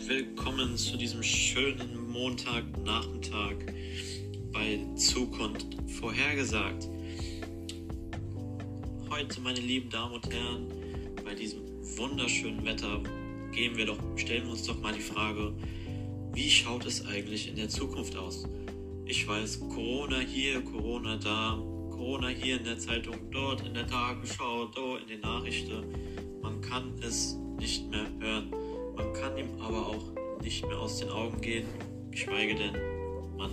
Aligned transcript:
willkommen 0.00 0.76
zu 0.76 0.96
diesem 0.96 1.22
schönen 1.22 2.10
Montagnachmittag 2.10 3.56
bei 4.52 4.80
Zukunft 4.96 5.66
vorhergesagt. 5.86 6.88
Heute, 9.10 9.40
meine 9.42 9.60
lieben 9.60 9.90
Damen 9.90 10.14
und 10.14 10.32
Herren, 10.32 10.66
bei 11.22 11.34
diesem 11.34 11.60
wunderschönen 11.98 12.64
Wetter 12.64 13.02
gehen 13.52 13.76
wir 13.76 13.86
doch, 13.86 13.98
stellen 14.16 14.44
wir 14.44 14.52
uns 14.52 14.66
doch 14.66 14.80
mal 14.80 14.94
die 14.94 15.00
Frage, 15.00 15.52
wie 16.32 16.50
schaut 16.50 16.86
es 16.86 17.06
eigentlich 17.06 17.48
in 17.48 17.56
der 17.56 17.68
Zukunft 17.68 18.16
aus? 18.16 18.48
Ich 19.04 19.28
weiß, 19.28 19.60
Corona 19.60 20.20
hier, 20.20 20.62
Corona 20.62 21.16
da, 21.16 21.62
Corona 21.90 22.28
hier 22.28 22.56
in 22.56 22.64
der 22.64 22.78
Zeitung, 22.78 23.16
dort 23.30 23.66
in 23.66 23.74
der 23.74 23.86
Tagesschau, 23.86 24.66
dort 24.74 25.02
in 25.02 25.08
den 25.08 25.20
Nachrichten. 25.20 25.84
Man 26.40 26.60
kann 26.62 26.94
es 27.02 27.36
nicht 27.58 27.88
mehr 27.90 28.06
hören. 28.18 28.61
Ihm 29.42 29.60
aber 29.60 29.86
auch 29.88 30.42
nicht 30.42 30.66
mehr 30.66 30.78
aus 30.78 30.98
den 30.98 31.10
Augen 31.10 31.40
gehen, 31.40 31.66
geschweige 32.10 32.54
denn, 32.54 32.72
man 33.36 33.50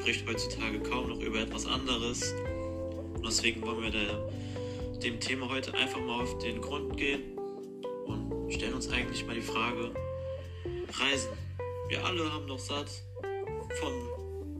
spricht 0.00 0.26
heutzutage 0.26 0.80
kaum 0.80 1.08
noch 1.08 1.20
über 1.20 1.40
etwas 1.40 1.66
anderes. 1.66 2.34
Und 3.14 3.24
deswegen 3.24 3.62
wollen 3.62 3.82
wir 3.82 3.90
der, 3.90 4.98
dem 5.02 5.20
Thema 5.20 5.48
heute 5.48 5.74
einfach 5.74 6.00
mal 6.00 6.22
auf 6.22 6.38
den 6.38 6.60
Grund 6.60 6.96
gehen 6.96 7.38
und 8.06 8.52
stellen 8.52 8.74
uns 8.74 8.88
eigentlich 8.88 9.24
mal 9.26 9.34
die 9.34 9.42
Frage, 9.42 9.92
Reisen. 10.92 11.30
Wir 11.88 12.04
alle 12.04 12.32
haben 12.32 12.46
doch 12.46 12.58
satt 12.58 12.90
von 13.80 13.92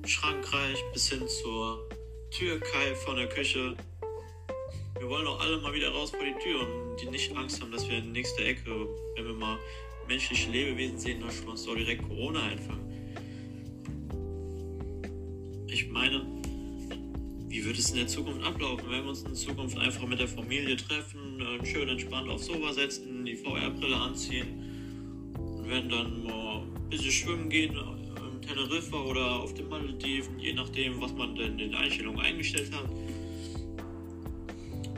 Frankreich 0.07 0.83
bis 0.93 1.11
hin 1.11 1.27
zur 1.29 1.89
Türkei 2.31 2.95
von 2.95 3.17
der 3.17 3.29
Küche. 3.29 3.77
Wir 4.99 5.09
wollen 5.09 5.25
doch 5.25 5.41
alle 5.41 5.59
mal 5.59 5.73
wieder 5.73 5.91
raus 5.91 6.11
vor 6.11 6.21
die 6.21 6.39
Tür 6.43 6.61
und 6.61 7.01
die 7.01 7.07
nicht 7.07 7.37
Angst 7.37 7.61
haben, 7.61 7.71
dass 7.73 7.89
wir 7.89 7.99
in 7.99 8.05
die 8.05 8.11
nächste 8.11 8.45
Ecke, 8.45 8.89
wenn 9.17 9.27
wir 9.27 9.35
mal 9.35 9.59
menschliche 10.09 10.51
Lebewesen 10.51 10.99
sehen, 10.99 11.21
wir 11.21 11.51
uns 11.51 11.65
doch 11.65 11.77
direkt 11.77 12.03
Corona 12.09 12.43
einfangen. 12.43 12.89
Ich 15.67 15.89
meine, 15.91 16.27
wie 17.49 17.65
wird 17.65 17.79
es 17.79 17.91
in 17.91 17.97
der 17.97 18.07
Zukunft 18.07 18.43
ablaufen, 18.43 18.91
wenn 18.91 19.03
wir 19.03 19.11
uns 19.11 19.23
in 19.23 19.35
Zukunft 19.35 19.77
einfach 19.79 20.07
mit 20.07 20.19
der 20.19 20.29
Familie 20.29 20.77
treffen, 20.77 21.43
schön 21.65 21.89
entspannt 21.89 22.29
aufs 22.29 22.47
Sofa 22.47 22.73
setzen, 22.73 23.25
die 23.25 23.37
VR-Brille 23.37 23.97
anziehen 23.97 25.35
und 25.37 25.69
werden 25.69 25.91
dann 25.91 26.25
mal 26.25 26.63
ein 26.63 26.89
bisschen 26.89 27.13
schwimmen 27.13 27.49
gehen 27.51 27.75
in 27.75 28.43
Teneriffa 28.43 28.97
oder 29.05 29.41
auf 29.41 29.53
den 29.55 29.69
Malediven, 29.69 30.39
je 30.39 30.55
nachdem, 30.55 31.01
was 31.01 31.13
man 31.13 31.35
denn 31.35 31.59
in 31.59 31.71
der 31.71 31.81
Einstellung 31.81 32.19
eingestellt 32.19 32.73
hat. 32.73 32.89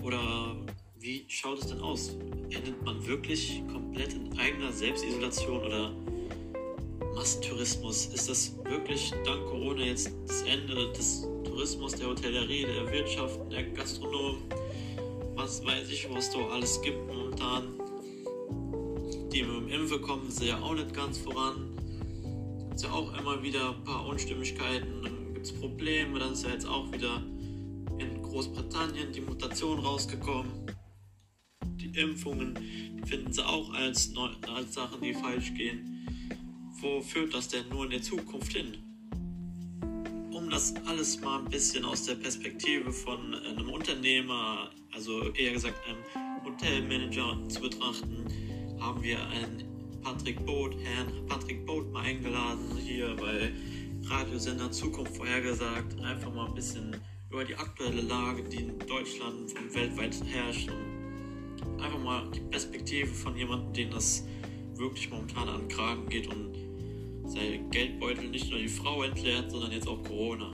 Oder 0.03 0.56
schaut 1.41 1.59
es 1.59 1.69
denn 1.69 1.81
aus? 1.81 2.17
Endet 2.51 2.85
man 2.85 3.07
wirklich 3.07 3.63
komplett 3.73 4.13
in 4.13 4.39
eigener 4.39 4.71
Selbstisolation 4.73 5.63
oder 5.63 5.91
Massentourismus? 7.15 8.07
Ist 8.07 8.29
das 8.29 8.55
wirklich 8.65 9.13
dank 9.25 9.47
Corona 9.47 9.81
jetzt 9.81 10.13
das 10.27 10.43
Ende 10.43 10.93
des 10.93 11.23
Tourismus, 11.45 11.93
der 11.93 12.09
Hotellerie, 12.09 12.67
der 12.67 12.93
Wirtschaft, 12.93 13.41
der 13.51 13.63
Gastronomen? 13.71 14.43
Was 15.35 15.65
weiß 15.65 15.89
ich, 15.89 16.07
was 16.13 16.31
da 16.31 16.41
alles 16.49 16.83
gibt 16.83 17.07
momentan? 17.07 17.69
Die 19.33 19.43
mit 19.43 19.57
dem 19.57 19.69
Impfe 19.69 19.99
kommen 19.99 20.31
sie 20.31 20.49
ja 20.49 20.61
auch 20.61 20.75
nicht 20.75 20.93
ganz 20.93 21.17
voran. 21.17 21.71
Es 22.75 22.83
ist 22.83 22.89
ja 22.89 22.93
auch 22.93 23.17
immer 23.19 23.43
wieder 23.43 23.71
ein 23.71 23.85
paar 23.85 24.07
Unstimmigkeiten, 24.07 25.03
dann 25.03 25.33
gibt 25.33 25.47
es 25.47 25.53
Probleme, 25.55 26.19
dann 26.19 26.35
ist 26.35 26.45
ja 26.45 26.51
jetzt 26.51 26.67
auch 26.67 26.93
wieder 26.93 27.23
in 27.99 28.21
Großbritannien 28.23 29.13
die 29.13 29.23
Mutation 29.23 29.79
rausgekommen 29.79 30.71
Impfungen 31.95 32.59
finden 33.05 33.33
sie 33.33 33.45
auch 33.45 33.73
als, 33.73 34.13
als 34.55 34.75
Sachen, 34.75 35.01
die 35.03 35.15
falsch 35.15 35.55
gehen. 35.55 36.06
Wo 36.81 37.01
führt 37.01 37.34
das 37.34 37.49
denn 37.49 37.69
nur 37.69 37.84
in 37.84 37.91
der 37.91 38.03
Zukunft 38.03 38.53
hin? 38.53 38.78
Um 40.33 40.49
das 40.49 40.75
alles 40.87 41.21
mal 41.21 41.41
ein 41.41 41.50
bisschen 41.50 41.84
aus 41.84 42.06
der 42.06 42.15
Perspektive 42.15 42.93
von 42.93 43.34
einem 43.34 43.69
Unternehmer, 43.69 44.71
also 44.93 45.33
eher 45.33 45.53
gesagt 45.53 45.77
einem 45.87 46.45
Hotelmanager 46.45 47.37
zu 47.49 47.61
betrachten, 47.61 48.25
haben 48.81 49.03
wir 49.03 49.19
einen 49.29 49.65
Patrick 50.03 50.45
Boot, 50.47 50.75
Herrn 50.83 51.27
Patrick 51.27 51.67
Boot 51.67 51.93
mal 51.93 52.05
eingeladen 52.05 52.77
hier 52.79 53.15
bei 53.17 53.53
Radiosender 54.09 54.71
Zukunft 54.71 55.17
vorhergesagt. 55.17 56.00
Einfach 56.00 56.33
mal 56.33 56.47
ein 56.47 56.55
bisschen 56.55 56.97
über 57.31 57.45
die 57.45 57.55
aktuelle 57.55 58.00
Lage, 58.03 58.43
die 58.43 58.56
in 58.56 58.79
Deutschland 58.79 59.55
und 59.55 59.75
weltweit 59.75 60.17
herrscht 60.33 60.69
und 60.71 61.00
einfach 61.83 61.99
mal 61.99 62.23
die 62.35 62.41
Perspektive 62.41 63.09
von 63.09 63.37
jemandem, 63.37 63.73
den 63.73 63.91
das 63.91 64.27
wirklich 64.77 65.11
momentan 65.11 65.49
an 65.49 65.61
den 65.61 65.69
Kragen 65.69 66.09
geht 66.09 66.27
und 66.29 66.55
sein 67.27 67.71
Geldbeutel 67.71 68.29
nicht 68.29 68.51
nur 68.51 68.59
die 68.59 68.69
Frau 68.69 69.03
entleert, 69.03 69.51
sondern 69.51 69.73
jetzt 69.73 69.87
auch 69.87 70.03
Corona. 70.03 70.53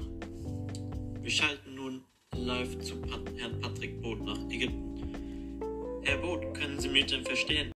Wir 1.22 1.30
schalten 1.30 1.74
nun 1.74 2.02
live 2.36 2.78
zu 2.80 2.96
Pat 2.96 3.20
Herrn 3.36 3.60
Patrick 3.60 4.00
Boot 4.02 4.24
nach 4.24 4.38
Ägypten. 4.50 5.02
Herr 6.02 6.18
Boot, 6.18 6.54
können 6.54 6.78
Sie 6.78 6.88
mich 6.88 7.06
denn 7.06 7.24
verstehen? 7.24 7.72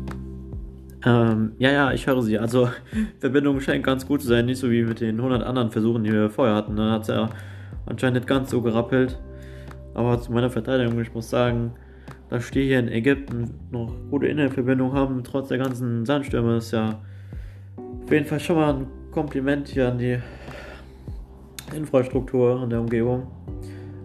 Ähm, 1.05 1.53
ja, 1.59 1.71
ja, 1.71 1.93
ich 1.93 2.07
höre 2.07 2.23
Sie. 2.23 2.39
Also, 2.39 2.69
Verbindung 3.21 3.61
scheint 3.61 3.85
ganz 3.85 4.07
gut 4.07 4.21
zu 4.21 4.29
sein, 4.29 4.47
nicht 4.47 4.59
so 4.59 4.71
wie 4.71 4.83
mit 4.83 5.01
den 5.01 5.17
100 5.17 5.43
anderen 5.43 5.71
Versuchen, 5.71 6.05
die 6.05 6.13
wir 6.13 6.29
vorher 6.29 6.57
hatten. 6.57 6.77
Da 6.77 6.91
hat 6.91 7.03
es 7.03 7.09
ja 7.09 7.31
anscheinend 7.87 8.17
nicht 8.17 8.27
ganz 8.27 8.51
so 8.51 8.61
gerappelt. 8.61 9.19
Aber 9.95 10.21
zu 10.21 10.33
meiner 10.33 10.51
Verteidigung, 10.51 11.01
ich 11.01 11.15
muss 11.15 11.31
sagen, 11.31 11.73
dass 12.31 12.51
die 12.51 12.65
hier 12.65 12.79
in 12.79 12.89
Ägypten 12.89 13.55
noch 13.71 13.93
gute 14.11 14.27
Internetverbindung 14.27 14.93
haben, 14.93 15.23
trotz 15.25 15.49
der 15.49 15.59
ganzen 15.59 16.05
Sandstürme, 16.05 16.57
ist 16.57 16.73
ja 16.73 17.01
auf 17.77 18.11
jeden 18.11 18.27
Fall 18.27 18.41
schon 18.41 18.57
mal 18.57 18.75
ein 18.75 18.87
Kompliment 19.11 19.69
hier 19.69 19.89
an 19.89 19.99
die 19.99 20.19
Infrastruktur 21.75 22.63
in 22.63 22.71
der 22.71 22.81
Umgebung. 22.81 23.27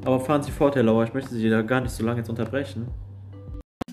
Aber 0.06 0.19
fahren 0.19 0.44
Sie 0.44 0.51
fort, 0.51 0.75
Herr 0.75 0.83
Lauer, 0.83 1.03
ich 1.06 1.13
möchte 1.13 1.33
Sie 1.33 1.50
da 1.50 1.62
gar 1.62 1.81
nicht 1.81 1.91
so 1.91 2.03
lange 2.06 2.19
jetzt 2.19 2.29
unterbrechen. 2.29 2.88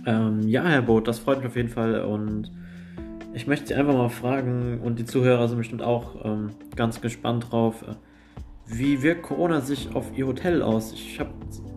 Ähm, 0.06 0.40
ja, 0.48 0.64
Herr 0.64 0.82
Boot, 0.82 1.06
das 1.06 1.18
freut 1.18 1.38
mich 1.38 1.46
auf 1.46 1.56
jeden 1.56 1.68
Fall 1.68 2.02
und 2.02 2.50
ich 3.32 3.46
möchte 3.46 3.68
Sie 3.68 3.74
einfach 3.74 3.94
mal 3.94 4.08
fragen 4.08 4.80
und 4.80 4.98
die 4.98 5.04
Zuhörer 5.04 5.46
sind 5.46 5.58
bestimmt 5.58 5.82
auch 5.82 6.24
ähm, 6.24 6.50
ganz 6.74 7.00
gespannt 7.00 7.52
drauf. 7.52 7.84
Wie 8.72 9.02
wirkt 9.02 9.22
Corona 9.22 9.60
sich 9.60 9.94
auf 9.94 10.06
Ihr 10.16 10.26
Hotel 10.26 10.62
aus? 10.62 10.92
Ich 10.92 11.18
habe 11.18 11.30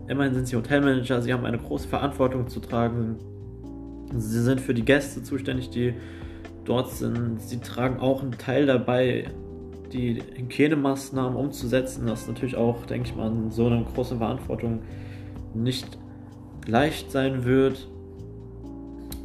Immerhin 0.06 0.34
sind 0.34 0.48
sie 0.48 0.56
Hotelmanager, 0.56 1.22
sie 1.22 1.32
haben 1.32 1.46
eine 1.46 1.58
große 1.58 1.88
Verantwortung 1.88 2.48
zu 2.48 2.60
tragen. 2.60 3.16
Sie 4.14 4.42
sind 4.42 4.60
für 4.60 4.74
die 4.74 4.84
Gäste 4.84 5.22
zuständig, 5.22 5.70
die 5.70 5.94
dort 6.64 6.90
sind. 6.90 7.40
Sie 7.40 7.58
tragen 7.58 8.00
auch 8.00 8.22
einen 8.22 8.32
Teil 8.32 8.66
dabei, 8.66 9.30
die 9.92 10.22
Hygienemaßnahmen 10.36 11.36
umzusetzen. 11.36 12.06
Das 12.06 12.22
ist 12.22 12.28
natürlich 12.28 12.56
auch, 12.56 12.84
denke 12.84 13.08
ich 13.08 13.16
mal, 13.16 13.32
so 13.50 13.66
eine 13.66 13.82
große 13.82 14.18
Verantwortung 14.18 14.82
nicht 15.54 15.98
leicht 16.66 17.10
sein 17.10 17.44
wird. 17.44 17.88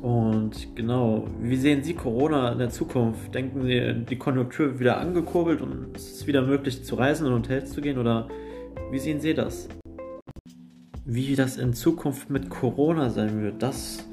Und 0.01 0.75
genau, 0.75 1.27
wie 1.41 1.57
sehen 1.57 1.83
Sie 1.83 1.93
Corona 1.93 2.53
in 2.53 2.59
der 2.59 2.69
Zukunft? 2.69 3.35
Denken 3.35 3.63
Sie, 3.63 4.05
die 4.09 4.17
Konjunktur 4.17 4.67
wird 4.67 4.79
wieder 4.79 4.97
angekurbelt 4.97 5.61
und 5.61 5.95
es 5.95 6.11
ist 6.11 6.27
wieder 6.27 6.41
möglich 6.41 6.83
zu 6.83 6.95
reisen 6.95 7.27
und 7.27 7.33
Hotels 7.33 7.73
zu 7.73 7.81
gehen? 7.81 7.97
Oder 7.97 8.27
wie 8.91 8.99
sehen 8.99 9.19
Sie 9.19 9.33
das? 9.33 9.67
Wie 11.05 11.35
das 11.35 11.57
in 11.57 11.73
Zukunft 11.73 12.29
mit 12.29 12.49
Corona 12.49 13.09
sein 13.09 13.41
wird, 13.41 13.61
das 13.61 14.07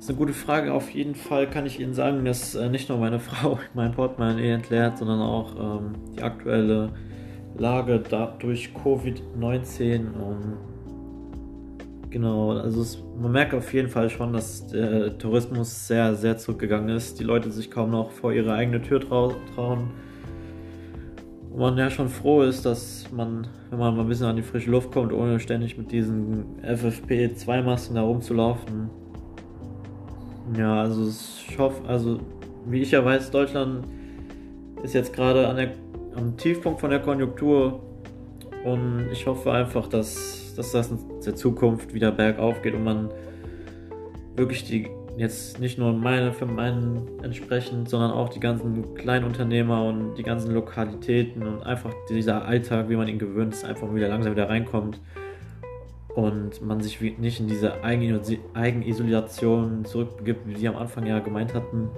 ist 0.00 0.08
eine 0.08 0.18
gute 0.18 0.32
Frage. 0.32 0.72
Auf 0.72 0.90
jeden 0.90 1.14
Fall 1.14 1.48
kann 1.48 1.66
ich 1.66 1.78
Ihnen 1.78 1.94
sagen, 1.94 2.24
dass 2.24 2.54
äh, 2.54 2.68
nicht 2.68 2.88
nur 2.88 2.98
meine 2.98 3.20
Frau 3.20 3.60
mein 3.74 3.92
Portemonnaie 3.92 4.50
entleert, 4.50 4.98
sondern 4.98 5.20
auch 5.20 5.80
ähm, 5.80 5.92
die 6.16 6.22
aktuelle 6.22 6.90
Lage 7.56 8.02
durch 8.38 8.70
Covid-19. 8.74 9.98
Genau, 12.10 12.52
also 12.52 12.82
es, 12.82 13.02
man 13.20 13.32
merkt 13.32 13.54
auf 13.54 13.72
jeden 13.72 13.88
Fall 13.88 14.10
schon, 14.10 14.32
dass 14.32 14.66
der 14.68 15.18
Tourismus 15.18 15.86
sehr, 15.86 16.14
sehr 16.14 16.38
zurückgegangen 16.38 16.88
ist. 16.90 17.18
Die 17.20 17.24
Leute 17.24 17.50
sich 17.50 17.70
kaum 17.70 17.90
noch 17.90 18.10
vor 18.10 18.32
ihre 18.32 18.52
eigene 18.52 18.82
Tür 18.82 19.00
trau 19.00 19.34
trauen 19.54 19.90
wo 21.58 21.64
man 21.64 21.76
ja 21.76 21.90
schon 21.90 22.08
froh 22.08 22.42
ist, 22.42 22.64
dass 22.64 23.10
man, 23.10 23.48
wenn 23.70 23.80
man 23.80 23.96
mal 23.96 24.02
ein 24.02 24.08
bisschen 24.08 24.26
an 24.26 24.36
die 24.36 24.42
frische 24.42 24.70
Luft 24.70 24.92
kommt, 24.92 25.12
ohne 25.12 25.40
ständig 25.40 25.76
mit 25.76 25.90
diesen 25.90 26.44
FFP2-Masken 26.62 27.96
da 27.96 28.02
rumzulaufen. 28.02 28.88
Ja, 30.56 30.82
also 30.82 31.08
ich 31.08 31.58
hoffe, 31.58 31.82
also 31.88 32.20
wie 32.66 32.82
ich 32.82 32.92
ja 32.92 33.04
weiß, 33.04 33.32
Deutschland 33.32 33.84
ist 34.84 34.94
jetzt 34.94 35.12
gerade 35.12 35.48
am 36.14 36.36
Tiefpunkt 36.36 36.80
von 36.80 36.90
der 36.90 37.00
Konjunktur 37.00 37.80
und 38.64 39.08
ich 39.10 39.26
hoffe 39.26 39.50
einfach, 39.50 39.88
dass, 39.88 40.54
dass 40.54 40.70
das 40.70 40.92
in 40.92 40.98
der 41.28 41.36
Zukunft 41.36 41.94
wieder 41.94 42.10
bergauf 42.10 42.62
geht 42.62 42.74
und 42.74 42.84
man 42.84 43.10
wirklich 44.36 44.64
die 44.64 44.88
jetzt 45.18 45.58
nicht 45.58 45.78
nur 45.78 45.92
meine 45.92 46.32
für 46.32 46.46
meinen 46.46 47.02
entsprechend, 47.22 47.88
sondern 47.88 48.12
auch 48.12 48.28
die 48.28 48.40
ganzen 48.40 48.94
Kleinunternehmer 48.94 49.84
und 49.84 50.14
die 50.14 50.22
ganzen 50.22 50.54
Lokalitäten 50.54 51.42
und 51.42 51.62
einfach 51.64 51.92
dieser 52.08 52.44
Alltag, 52.44 52.88
wie 52.88 52.96
man 52.96 53.08
ihn 53.08 53.18
gewöhnt 53.18 53.52
ist, 53.52 53.64
einfach 53.64 53.92
wieder 53.92 54.08
langsam 54.08 54.32
wieder 54.32 54.48
reinkommt 54.48 55.00
und 56.14 56.64
man 56.64 56.80
sich 56.80 57.00
nicht 57.18 57.40
in 57.40 57.48
diese 57.48 57.82
Eigenisolation 57.82 59.84
zurückbegibt, 59.84 60.48
wie 60.48 60.54
die 60.54 60.68
am 60.68 60.76
Anfang 60.76 61.04
ja 61.04 61.18
gemeint 61.18 61.52
hatten. 61.52 61.88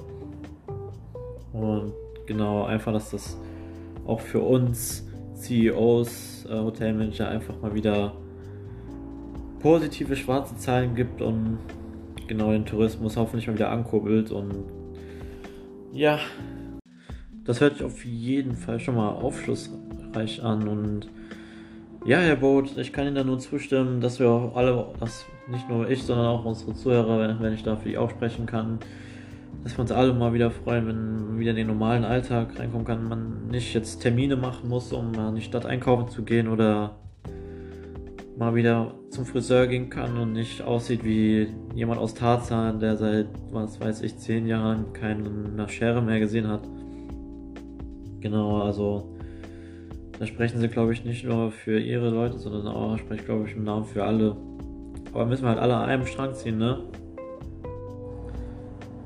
Und 1.53 1.93
genau, 2.26 2.65
einfach, 2.65 2.93
dass 2.93 3.11
das 3.11 3.38
auch 4.06 4.21
für 4.21 4.41
uns 4.41 5.06
CEOs, 5.35 6.47
äh, 6.49 6.59
Hotelmanager 6.59 7.29
einfach 7.29 7.61
mal 7.61 7.75
wieder 7.75 8.15
positive 9.61 10.17
schwarze 10.17 10.57
Zahlen 10.57 10.95
gibt 10.95 11.21
und 11.21 11.59
genau 12.27 12.53
den 12.53 12.65
Tourismus 12.65 13.17
hoffentlich 13.17 13.47
mal 13.47 13.55
wieder 13.55 13.71
ankurbelt 13.71 14.31
und 14.31 14.65
ja, 15.93 16.19
das 17.45 17.61
hört 17.61 17.75
sich 17.75 17.85
auf 17.85 18.05
jeden 18.05 18.57
Fall 18.57 18.79
schon 18.79 18.95
mal 18.95 19.11
aufschlussreich 19.11 20.43
an 20.43 20.69
und 20.69 21.09
ja, 22.07 22.19
Herr 22.19 22.37
Boot, 22.37 22.79
ich 22.79 22.93
kann 22.95 23.07
Ihnen 23.07 23.15
da 23.15 23.25
nur 23.25 23.39
zustimmen, 23.39 24.01
dass 24.01 24.21
wir 24.21 24.31
auch 24.31 24.57
alle, 24.57 24.87
dass 25.01 25.27
nicht 25.49 25.69
nur 25.69 25.89
ich, 25.91 26.03
sondern 26.03 26.27
auch 26.29 26.45
unsere 26.47 26.73
Zuhörer, 26.73 27.19
wenn, 27.19 27.41
wenn 27.41 27.53
ich 27.53 27.62
da 27.62 27.77
für 27.77 27.91
die 27.91 27.99
auch 27.99 28.09
sprechen 28.09 28.47
kann, 28.47 28.79
dass 29.62 29.77
wir 29.77 29.83
uns 29.83 29.93
alle 29.93 30.15
mal 30.15 30.33
wieder 30.33 30.51
freuen, 30.51 30.87
wenn 30.87 31.27
man 31.27 31.39
wieder 31.39 31.51
in 31.51 31.57
den 31.57 31.67
normalen 31.67 32.05
Alltag 32.05 32.59
reinkommen 32.59 32.87
kann, 32.87 33.07
man 33.07 33.49
nicht 33.49 33.75
jetzt 33.75 34.01
Termine 34.01 34.37
machen 34.37 34.71
muss, 34.71 34.93
um 34.93 35.12
in 35.12 35.35
die 35.35 35.43
Stadt 35.43 35.67
einkaufen 35.67 36.09
zu 36.09 36.23
gehen 36.23 36.49
oder 36.49 36.97
mal 38.41 38.55
wieder 38.55 38.95
zum 39.11 39.27
Friseur 39.27 39.67
gehen 39.67 39.91
kann 39.91 40.17
und 40.17 40.33
nicht 40.33 40.63
aussieht 40.63 41.05
wie 41.05 41.49
jemand 41.75 42.01
aus 42.01 42.15
Tarzan, 42.15 42.81
der 42.81 42.97
seit, 42.97 43.27
was 43.53 43.79
weiß 43.79 44.01
ich, 44.01 44.17
zehn 44.17 44.47
Jahren 44.47 44.95
keine 44.95 45.69
Schere 45.69 46.01
mehr 46.01 46.19
gesehen 46.21 46.49
hat. 46.49 46.63
Genau, 48.21 48.63
also 48.63 49.15
da 50.19 50.25
sprechen 50.25 50.59
sie, 50.59 50.69
glaube 50.69 50.95
ich, 50.95 51.05
nicht 51.05 51.23
nur 51.23 51.51
für 51.51 51.79
ihre 51.79 52.09
Leute, 52.09 52.39
sondern 52.39 52.67
auch, 52.69 52.97
spreche, 52.99 53.25
glaube 53.25 53.47
ich, 53.47 53.55
im 53.55 53.65
Namen 53.65 53.85
für 53.85 54.05
alle. 54.05 54.35
Aber 55.13 55.27
müssen 55.27 55.43
wir 55.43 55.51
halt 55.51 55.59
alle 55.59 55.77
an 55.77 55.91
einem 55.91 56.07
Strang 56.07 56.35
ziehen, 56.35 56.57
ne? 56.57 56.85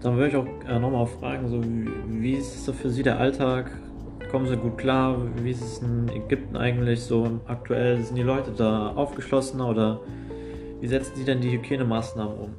Dann 0.00 0.16
würde 0.16 0.28
ich 0.28 0.36
auch 0.36 0.46
äh, 0.68 0.78
nochmal 0.78 1.06
fragen, 1.06 1.48
so 1.48 1.60
wie, 1.64 1.88
wie 2.22 2.34
ist 2.34 2.64
so 2.64 2.72
für 2.72 2.88
Sie 2.88 3.02
der 3.02 3.18
Alltag? 3.18 3.72
Kommen 4.34 4.48
sie 4.48 4.56
gut 4.56 4.76
klar? 4.78 5.16
Wie 5.44 5.52
ist 5.52 5.62
es 5.62 5.78
in 5.78 6.08
Ägypten 6.08 6.56
eigentlich 6.56 7.00
so 7.00 7.38
aktuell? 7.46 8.02
Sind 8.02 8.16
die 8.16 8.22
Leute 8.22 8.50
da 8.50 8.88
aufgeschlossener 8.88 9.68
oder 9.68 10.00
wie 10.80 10.88
setzen 10.88 11.12
sie 11.14 11.24
denn 11.24 11.40
die 11.40 11.52
Hygienemaßnahmen 11.52 12.36
um? 12.36 12.50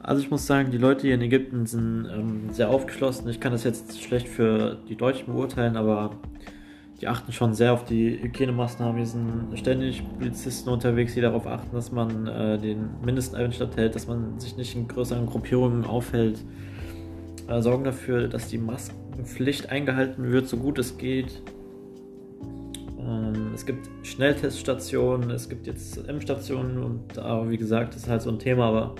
Also 0.00 0.20
ich 0.20 0.32
muss 0.32 0.48
sagen, 0.48 0.72
die 0.72 0.78
Leute 0.78 1.02
hier 1.02 1.14
in 1.14 1.20
Ägypten 1.20 1.64
sind 1.64 2.08
ähm, 2.12 2.48
sehr 2.50 2.70
aufgeschlossen. 2.70 3.28
Ich 3.28 3.38
kann 3.38 3.52
das 3.52 3.62
jetzt 3.62 4.02
schlecht 4.02 4.26
für 4.26 4.78
die 4.88 4.96
Deutschen 4.96 5.32
beurteilen, 5.32 5.76
aber 5.76 6.10
die 7.00 7.06
achten 7.06 7.30
schon 7.30 7.54
sehr 7.54 7.72
auf 7.72 7.84
die 7.84 8.20
Hygienemaßnahmen. 8.20 8.96
Hier 8.96 9.06
sind 9.06 9.56
ständig 9.56 10.02
Polizisten 10.18 10.70
unterwegs, 10.70 11.14
die 11.14 11.20
darauf 11.20 11.46
achten, 11.46 11.72
dass 11.72 11.92
man 11.92 12.26
äh, 12.26 12.58
den 12.58 12.88
Mindestabstand 13.04 13.76
hält, 13.76 13.94
dass 13.94 14.08
man 14.08 14.40
sich 14.40 14.56
nicht 14.56 14.74
in 14.74 14.88
größeren 14.88 15.26
Gruppierungen 15.26 15.84
aufhält 15.84 16.40
äh, 17.46 17.62
sorgen 17.62 17.84
dafür, 17.84 18.26
dass 18.26 18.48
die 18.48 18.58
Maskenpflicht 19.16 19.70
eingehalten 19.70 20.30
wird, 20.30 20.46
so 20.48 20.56
gut 20.56 20.78
es 20.78 20.98
geht. 20.98 21.42
Ähm, 22.98 23.52
es 23.54 23.64
gibt 23.64 23.88
Schnellteststationen, 24.02 25.30
es 25.30 25.48
gibt 25.48 25.66
jetzt 25.66 26.08
M-Stationen 26.08 26.82
und 26.82 27.18
aber 27.18 27.50
wie 27.50 27.56
gesagt, 27.56 27.94
das 27.94 28.02
ist 28.02 28.08
halt 28.08 28.22
so 28.22 28.30
ein 28.30 28.38
Thema, 28.38 28.66
aber 28.66 28.94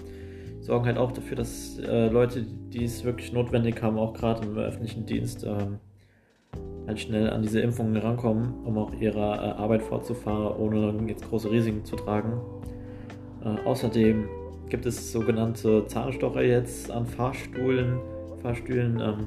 sorgen 0.60 0.86
halt 0.86 0.98
auch 0.98 1.12
dafür, 1.12 1.36
dass 1.36 1.78
äh, 1.78 2.08
Leute, 2.08 2.42
die 2.42 2.84
es 2.84 3.04
wirklich 3.04 3.32
notwendig 3.32 3.80
haben, 3.82 3.98
auch 3.98 4.14
gerade 4.14 4.46
im 4.46 4.56
öffentlichen 4.56 5.06
Dienst, 5.06 5.44
äh, 5.44 5.56
halt 6.86 7.00
schnell 7.00 7.30
an 7.30 7.42
diese 7.42 7.60
Impfungen 7.60 7.96
rankommen, 7.96 8.54
um 8.64 8.78
auch 8.78 8.92
ihrer 8.94 9.36
äh, 9.36 9.60
Arbeit 9.60 9.82
fortzufahren, 9.82 10.56
ohne 10.56 11.08
jetzt 11.08 11.28
große 11.28 11.50
Risiken 11.50 11.84
zu 11.84 11.96
tragen. 11.96 12.40
Äh, 13.44 13.66
außerdem 13.66 14.28
gibt 14.68 14.86
es 14.86 15.12
sogenannte 15.12 15.86
Zahnstocher 15.86 16.42
jetzt 16.42 16.90
an 16.90 17.06
Fahrstühlen, 17.06 17.98
Fahrstühlen, 18.42 19.00
ähm, 19.00 19.26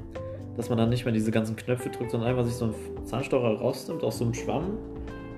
dass 0.58 0.70
man 0.70 0.78
dann 0.78 0.90
nicht 0.90 1.06
mehr 1.06 1.14
diese 1.14 1.32
ganzen 1.32 1.56
Knöpfe 1.56 1.90
drückt, 1.90 2.12
sondern 2.12 2.30
einfach 2.30 2.46
sich 2.46 2.56
so 2.56 2.66
einen 2.66 3.06
Zahnstocher 3.06 3.60
rausnimmt 3.60 4.04
aus 4.04 4.18
so 4.18 4.26
einem 4.26 4.34
Schwamm, 4.34 4.78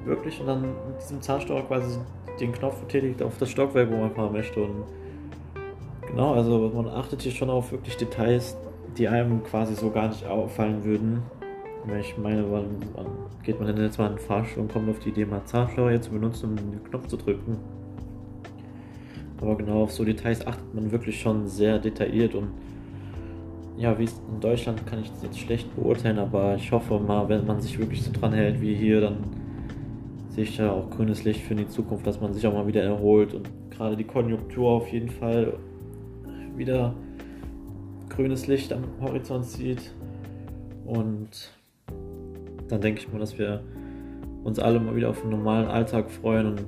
wirklich, 0.05 0.39
und 0.39 0.47
dann 0.47 0.61
mit 0.61 1.01
diesem 1.01 1.21
Zahnstocher 1.21 1.63
quasi 1.63 1.99
den 2.39 2.51
Knopf 2.51 2.79
betätigt 2.81 3.21
auf 3.21 3.37
das 3.37 3.49
Stockwerk, 3.49 3.91
wo 3.91 3.97
man 3.97 4.11
fahren 4.11 4.33
möchte. 4.33 4.63
Und 4.63 4.83
genau, 6.07 6.33
also 6.33 6.71
man 6.73 6.87
achtet 6.87 7.21
hier 7.21 7.31
schon 7.31 7.49
auf 7.49 7.71
wirklich 7.71 7.97
Details, 7.97 8.57
die 8.97 9.07
einem 9.07 9.43
quasi 9.43 9.75
so 9.75 9.91
gar 9.91 10.07
nicht 10.07 10.25
auffallen 10.25 10.83
würden. 10.83 11.21
Ich 11.99 12.17
meine, 12.17 12.49
wann, 12.51 12.65
wann 12.95 13.07
geht 13.43 13.59
man 13.59 13.67
denn 13.67 13.83
jetzt 13.83 13.97
mal 13.97 14.07
in 14.07 14.17
den 14.17 14.19
Fahrstuhl 14.19 14.63
und 14.63 14.71
kommt 14.71 14.89
auf 14.89 14.99
die 14.99 15.09
Idee, 15.09 15.25
mal 15.25 15.43
Zahnstocher 15.45 15.99
zu 16.01 16.11
benutzen, 16.11 16.51
um 16.51 16.55
den 16.55 16.83
Knopf 16.83 17.07
zu 17.07 17.17
drücken? 17.17 17.57
Aber 19.41 19.55
genau 19.55 19.83
auf 19.83 19.91
so 19.91 20.05
Details 20.05 20.45
achtet 20.45 20.73
man 20.75 20.91
wirklich 20.91 21.19
schon 21.19 21.47
sehr 21.47 21.79
detailliert 21.79 22.35
und 22.35 22.49
ja, 23.81 23.97
wie 23.97 24.03
es 24.03 24.21
in 24.31 24.39
Deutschland 24.39 24.85
kann 24.85 25.01
ich 25.01 25.09
das 25.09 25.23
jetzt 25.23 25.39
schlecht 25.39 25.75
beurteilen, 25.75 26.19
aber 26.19 26.55
ich 26.55 26.71
hoffe 26.71 26.99
mal, 26.99 27.27
wenn 27.29 27.47
man 27.47 27.59
sich 27.59 27.79
wirklich 27.79 28.03
so 28.03 28.11
dran 28.11 28.31
hält 28.31 28.61
wie 28.61 28.75
hier, 28.75 29.01
dann 29.01 29.17
sehe 30.29 30.43
ich 30.43 30.55
da 30.55 30.71
auch 30.71 30.89
grünes 30.91 31.23
Licht 31.23 31.41
für 31.41 31.55
die 31.55 31.67
Zukunft, 31.67 32.05
dass 32.05 32.21
man 32.21 32.31
sich 32.31 32.45
auch 32.45 32.53
mal 32.53 32.67
wieder 32.67 32.83
erholt 32.83 33.33
und 33.33 33.49
gerade 33.71 33.97
die 33.97 34.03
Konjunktur 34.03 34.69
auf 34.69 34.87
jeden 34.89 35.09
Fall 35.09 35.57
wieder 36.55 36.93
grünes 38.09 38.45
Licht 38.45 38.71
am 38.71 38.83
Horizont 39.01 39.45
sieht. 39.45 39.91
Und 40.85 41.51
dann 42.67 42.81
denke 42.81 43.01
ich 43.01 43.11
mal, 43.11 43.17
dass 43.17 43.37
wir 43.39 43.63
uns 44.43 44.59
alle 44.59 44.79
mal 44.79 44.95
wieder 44.95 45.09
auf 45.09 45.21
einen 45.23 45.31
normalen 45.31 45.67
Alltag 45.67 46.11
freuen 46.11 46.47
und 46.47 46.65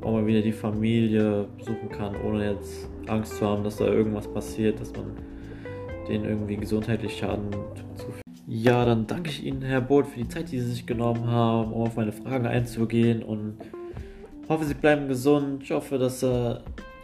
auch 0.00 0.12
mal 0.12 0.26
wieder 0.26 0.40
die 0.40 0.52
Familie 0.52 1.46
besuchen 1.58 1.90
kann, 1.90 2.14
ohne 2.24 2.52
jetzt 2.52 2.88
Angst 3.08 3.36
zu 3.36 3.46
haben, 3.46 3.62
dass 3.62 3.76
da 3.76 3.86
irgendwas 3.86 4.26
passiert, 4.26 4.80
dass 4.80 4.92
man 4.94 5.35
denen 6.08 6.24
irgendwie 6.24 6.56
gesundheitlich 6.56 7.16
Schaden 7.18 7.50
zufügen. 7.96 8.22
Ja, 8.48 8.84
dann 8.84 9.06
danke 9.06 9.30
ich 9.30 9.44
Ihnen, 9.44 9.62
Herr 9.62 9.80
Boot, 9.80 10.06
für 10.06 10.20
die 10.20 10.28
Zeit, 10.28 10.52
die 10.52 10.60
Sie 10.60 10.70
sich 10.70 10.86
genommen 10.86 11.26
haben, 11.26 11.72
um 11.72 11.82
auf 11.82 11.96
meine 11.96 12.12
Fragen 12.12 12.46
einzugehen 12.46 13.22
und 13.22 13.56
hoffe, 14.48 14.64
Sie 14.64 14.74
bleiben 14.74 15.08
gesund. 15.08 15.64
Ich 15.64 15.72
hoffe, 15.72 15.98
dass 15.98 16.22
äh, 16.22 16.56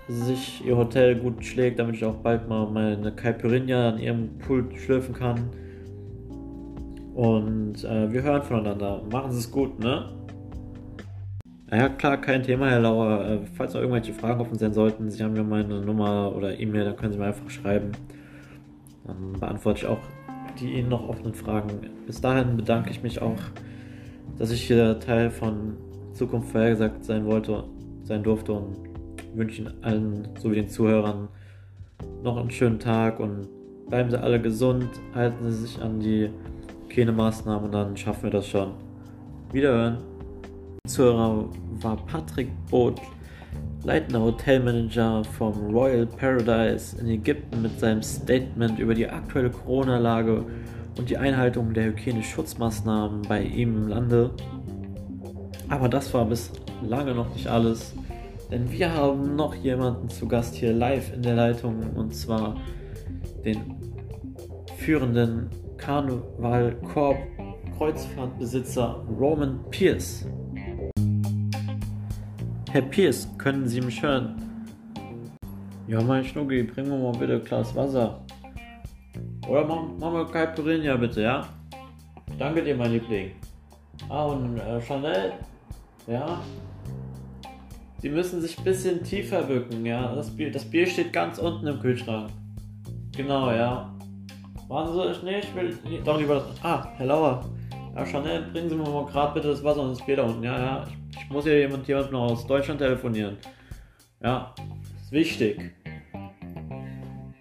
sich 0.09 0.65
Ihr 0.65 0.77
Hotel 0.77 1.17
gut 1.17 1.45
schlägt, 1.45 1.79
damit 1.79 1.97
ich 1.97 2.05
auch 2.05 2.15
bald 2.17 2.49
mal 2.49 2.71
meine 2.71 3.13
Caipirinha 3.13 3.91
an 3.91 3.99
Ihrem 3.99 4.39
Pult 4.39 4.77
schlürfen 4.77 5.15
kann. 5.15 5.51
Und 7.15 7.85
äh, 7.85 8.13
wir 8.13 8.23
hören 8.23 8.43
voneinander. 8.43 9.03
Machen 9.11 9.33
Sie 9.33 9.39
es 9.39 9.51
gut, 9.51 9.79
ne? 9.81 10.11
Ja, 11.71 11.89
klar, 11.89 12.19
kein 12.21 12.43
Thema, 12.43 12.71
Herr 12.71 12.81
Lauer. 12.81 13.25
Äh, 13.25 13.39
falls 13.55 13.75
noch 13.75 13.81
irgendwelche 13.81 14.13
Fragen 14.13 14.41
offen 14.41 14.59
sein 14.59 14.73
sollten, 14.73 15.11
Sie 15.11 15.23
haben 15.23 15.35
ja 15.35 15.43
meine 15.43 15.81
Nummer 15.81 16.35
oder 16.35 16.59
E-Mail, 16.59 16.85
dann 16.85 16.97
können 16.97 17.13
Sie 17.13 17.19
mir 17.19 17.27
einfach 17.27 17.51
schreiben. 17.51 17.93
Dann 19.05 19.33
beantworte 19.39 19.81
ich 19.81 19.87
auch 19.87 20.01
die 20.59 20.75
Ihnen 20.75 20.89
noch 20.89 21.09
offenen 21.09 21.35
Fragen. 21.35 21.91
Bis 22.07 22.21
dahin 22.21 22.57
bedanke 22.57 22.91
ich 22.91 23.03
mich 23.03 23.21
auch, 23.21 23.39
dass 24.39 24.51
ich 24.51 24.63
hier 24.63 24.99
Teil 25.01 25.31
von 25.31 25.77
Zukunft 26.13 26.51
vorhergesagt 26.51 27.05
sein 27.05 27.25
wollte, 27.25 27.65
sein 28.05 28.23
durfte 28.23 28.53
und 28.53 28.77
wünsche 29.35 29.63
Ihnen 29.63 29.75
allen 29.83 30.29
sowie 30.39 30.57
den 30.57 30.69
Zuhörern 30.69 31.29
noch 32.23 32.37
einen 32.37 32.51
schönen 32.51 32.79
Tag 32.79 33.19
und 33.21 33.49
bleiben 33.89 34.11
Sie 34.11 34.21
alle 34.21 34.41
gesund, 34.41 34.89
halten 35.15 35.51
Sie 35.51 35.67
sich 35.67 35.81
an 35.81 36.01
die 36.01 36.31
Hygienemaßnahmen 36.89 37.67
und 37.67 37.73
dann 37.73 37.97
schaffen 37.97 38.25
wir 38.25 38.31
das 38.31 38.47
schon. 38.47 38.73
Wiederhören. 39.53 39.99
Zuhörer 40.87 41.49
war 41.81 41.97
Patrick 42.07 42.49
Both 42.71 43.01
leitender 43.85 44.21
Hotelmanager 44.21 45.25
vom 45.25 45.75
Royal 45.75 46.07
Paradise 46.07 46.97
in 47.01 47.09
Ägypten 47.09 47.63
mit 47.63 47.81
seinem 47.81 48.03
Statement 48.03 48.79
über 48.79 48.95
die 48.95 49.09
aktuelle 49.09 49.51
Corona-Lage 49.51 50.45
und 50.99 51.11
die 51.11 51.19
Einhaltung 51.19 51.75
der 51.75 51.87
Hygieneschutzmaßnahmen 51.87 53.23
bei 53.23 53.43
ihm 53.43 53.77
im 53.77 53.89
Lande. 53.89 54.31
Aber 55.69 55.89
das 55.89 56.13
war 56.15 56.27
bis 56.27 56.53
lange 56.87 57.15
noch 57.15 57.33
nicht 57.35 57.49
alles, 57.49 57.95
denn 58.51 58.71
wir 58.71 58.93
haben 58.93 59.35
noch 59.35 59.55
jemanden 59.55 60.09
zu 60.11 60.29
Gast 60.29 60.55
hier 60.55 60.73
live 60.73 61.13
in 61.15 61.23
der 61.23 61.35
Leitung 61.35 61.83
und 61.97 62.15
zwar 62.15 62.57
den 63.45 63.59
führenden 64.77 65.49
Karneval 65.77 66.77
Korb 66.93 67.17
Kreuzfahrtbesitzer 67.77 69.05
Roman 69.19 69.59
Pierce. 69.71 70.27
Herr 72.73 72.81
Pierce, 72.81 73.29
können 73.37 73.69
Sie 73.69 73.83
mich 73.83 74.03
hören? 74.03 74.35
Ja, 75.87 76.01
mein 76.01 76.25
Schnucki, 76.25 76.63
bring 76.63 76.89
mir 76.89 76.97
mal 76.97 77.13
bitte 77.13 77.35
ein 77.35 77.45
Glas 77.45 77.77
Wasser. 77.77 78.19
Oder 79.47 79.67
mach, 79.67 79.83
mach 80.01 80.11
mal 80.11 80.27
Caipirinha 80.27 80.97
bitte, 80.97 81.21
ja? 81.21 81.47
Danke 82.39 82.65
dir, 82.65 82.75
mein 82.75 82.93
Liebling. 82.93 83.33
Ah, 84.09 84.25
und 84.25 84.57
äh, 84.57 84.81
Chanel? 84.81 85.35
Ja? 86.07 86.41
Sie 87.99 88.09
müssen 88.09 88.41
sich 88.41 88.57
ein 88.57 88.65
bisschen 88.65 89.05
tiefer 89.05 89.43
bücken, 89.43 89.85
ja? 89.85 90.15
Das 90.15 90.35
Bier, 90.35 90.51
das 90.51 90.65
Bier 90.65 90.87
steht 90.87 91.13
ganz 91.13 91.37
unten 91.37 91.67
im 91.67 91.79
Kühlschrank. 91.79 92.31
Genau, 93.15 93.51
ja. 93.51 93.95
Machen 94.71 94.95
Sie 94.95 95.01
es 95.11 95.23
nicht? 95.23 95.49
Ich 95.51 95.55
will 95.55 96.01
doch 96.03 96.19
lieber 96.19 96.37
das. 96.37 96.45
Ah, 96.63 96.89
Herr 96.97 97.05
Lauer. 97.05 97.45
Ja, 97.95 98.07
Chanel, 98.07 98.47
bringen 98.51 98.71
Sie 98.71 98.77
mir 98.77 98.89
mal 98.89 99.05
gerade 99.05 99.35
bitte 99.35 99.49
das 99.49 99.63
Wasser 99.63 99.83
und 99.83 99.91
das 99.91 100.07
Bier 100.07 100.17
da 100.17 100.23
unten. 100.23 100.43
Ja, 100.43 100.59
ja. 100.59 100.87
Ich 100.89 101.02
ich 101.17 101.31
muss 101.31 101.47
ja 101.47 101.53
jemand, 101.53 101.87
jemand 101.87 102.13
noch 102.13 102.31
aus 102.31 102.47
Deutschland 102.47 102.81
telefonieren. 102.81 103.37
Ja, 104.23 104.55
ist 105.03 105.13
wichtig. 105.13 105.73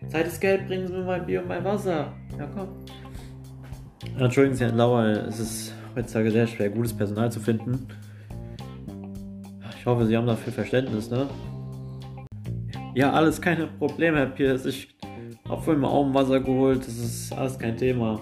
Zeit 0.09 0.27
ist 0.27 0.41
Geld, 0.41 0.67
bringen 0.67 0.87
Sie 0.87 0.93
mir 0.93 1.03
mein 1.03 1.25
Bier 1.25 1.41
und 1.41 1.47
mein 1.47 1.63
Wasser. 1.63 2.13
Ja, 2.37 2.45
komm. 2.53 2.69
Entschuldigen 4.17 4.55
Sie, 4.55 4.65
Herr 4.65 4.73
Lauer, 4.73 5.03
es 5.05 5.39
ist 5.39 5.73
heutzutage 5.95 6.31
sehr 6.31 6.47
schwer, 6.47 6.69
gutes 6.69 6.93
Personal 6.93 7.31
zu 7.31 7.39
finden. 7.39 7.87
Ich 9.77 9.85
hoffe, 9.85 10.05
Sie 10.05 10.15
haben 10.15 10.27
dafür 10.27 10.53
Verständnis, 10.53 11.09
ne? 11.09 11.27
Ja, 12.93 13.13
alles 13.13 13.41
keine 13.41 13.67
Probleme, 13.67 14.17
Herr 14.17 14.25
Pierce. 14.25 14.65
Ich 14.65 14.95
habe 15.47 15.61
vorhin 15.61 15.81
mal 15.81 15.89
Augenwasser 15.89 16.39
geholt, 16.39 16.79
das 16.79 16.97
ist 16.97 17.33
alles 17.33 17.57
kein 17.57 17.77
Thema. 17.77 18.19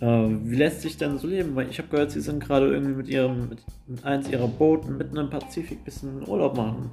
Äh, 0.00 0.28
wie 0.44 0.56
lässt 0.56 0.80
sich 0.80 0.96
denn 0.96 1.18
so 1.18 1.26
leben? 1.26 1.54
Weil 1.54 1.68
ich 1.68 1.78
habe 1.78 1.88
gehört, 1.88 2.10
Sie 2.10 2.20
sind 2.20 2.42
gerade 2.42 2.72
irgendwie 2.72 2.94
mit 2.94 3.08
Ihrem, 3.08 3.50
mit, 3.50 3.58
mit 3.86 4.04
eins 4.04 4.28
Ihrer 4.30 4.48
Booten 4.48 4.96
mitten 4.96 5.16
im 5.16 5.28
Pazifik 5.28 5.78
ein 5.78 5.84
bisschen 5.84 6.28
Urlaub 6.28 6.56
machen. 6.56 6.90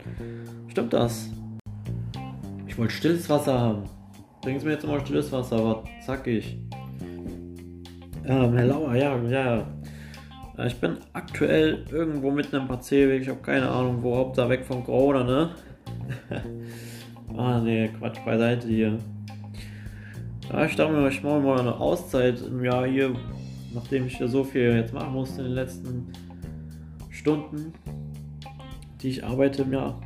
Stimmt 0.70 0.94
das? 0.94 1.30
Ich 2.68 2.78
wollte 2.78 2.94
stilles 2.94 3.30
Wasser 3.30 3.60
haben. 3.60 3.84
Bringen 4.42 4.60
Sie 4.60 4.66
mir 4.66 4.74
jetzt 4.74 4.86
mal 4.86 5.00
stilles 5.00 5.32
Wasser, 5.32 5.58
aber 5.58 5.84
zackig. 6.06 6.58
Ähm, 8.26 8.54
Herr 8.54 8.66
Lauer, 8.66 8.96
ja, 8.96 9.18
ja. 9.24 9.66
Ich 10.66 10.76
bin 10.76 10.98
aktuell 11.14 11.86
irgendwo 11.92 12.32
mitten 12.32 12.56
im 12.56 12.68
Pazifik. 12.68 13.22
Ich 13.22 13.30
habe 13.30 13.40
keine 13.42 13.70
Ahnung, 13.70 14.02
wo, 14.02 14.16
ob 14.18 14.34
da 14.34 14.50
weg 14.50 14.66
von 14.66 14.84
Corona, 14.84 15.24
ne? 15.24 15.50
ah, 17.38 17.60
ne, 17.60 17.90
Quatsch 17.98 18.18
beiseite 18.26 18.68
hier. 18.68 18.98
Ja, 20.52 20.66
ich 20.66 20.76
dachte 20.76 20.94
mir, 20.94 21.10
ich 21.10 21.24
mache 21.24 21.42
mal 21.42 21.60
eine 21.60 21.78
Auszeit 21.78 22.42
im 22.42 22.64
Jahr 22.64 22.88
hier, 22.88 23.14
nachdem 23.74 24.08
ich 24.08 24.18
ja 24.18 24.28
so 24.28 24.44
viel 24.44 24.76
jetzt 24.76 24.94
machen 24.94 25.14
musste 25.14 25.42
in 25.42 25.48
den 25.48 25.56
letzten 25.56 26.14
Stunden, 27.10 27.74
die 29.02 29.10
ich 29.10 29.26
arbeite 29.26 29.64
im 29.64 29.74
Jahr. 29.74 30.00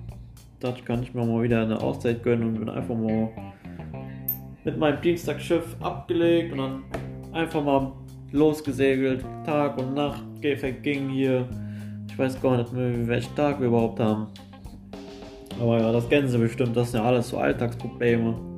Dachte, 0.59 0.83
kann 0.83 1.03
ich 1.03 1.13
mir 1.13 1.25
mal 1.25 1.43
wieder 1.43 1.61
eine 1.61 1.79
Auszeit 1.79 2.23
gönnen 2.23 2.49
und 2.49 2.59
bin 2.59 2.69
einfach 2.69 2.95
mal 2.95 3.29
mit 4.63 4.77
meinem 4.77 5.01
Dienstagsschiff 5.01 5.75
abgelegt 5.79 6.53
und 6.53 6.57
dann 6.57 6.83
einfach 7.33 7.63
mal 7.63 7.91
losgesegelt. 8.31 9.23
Tag 9.45 9.77
und 9.77 9.93
Nacht 9.93 10.23
verging 10.41 11.09
hier. 11.09 11.47
Ich 12.07 12.17
weiß 12.17 12.41
gar 12.41 12.57
nicht 12.57 12.73
mehr, 12.73 13.07
welchen 13.07 13.35
Tag 13.35 13.59
wir 13.59 13.67
überhaupt 13.67 13.99
haben. 13.99 14.27
Aber 15.59 15.79
ja, 15.79 15.91
das 15.91 16.09
kennen 16.09 16.27
sie 16.27 16.37
bestimmt. 16.37 16.75
Das 16.75 16.91
sind 16.91 16.99
ja 16.99 17.05
alles 17.05 17.29
so 17.29 17.37
Alltagsprobleme. 17.37 18.50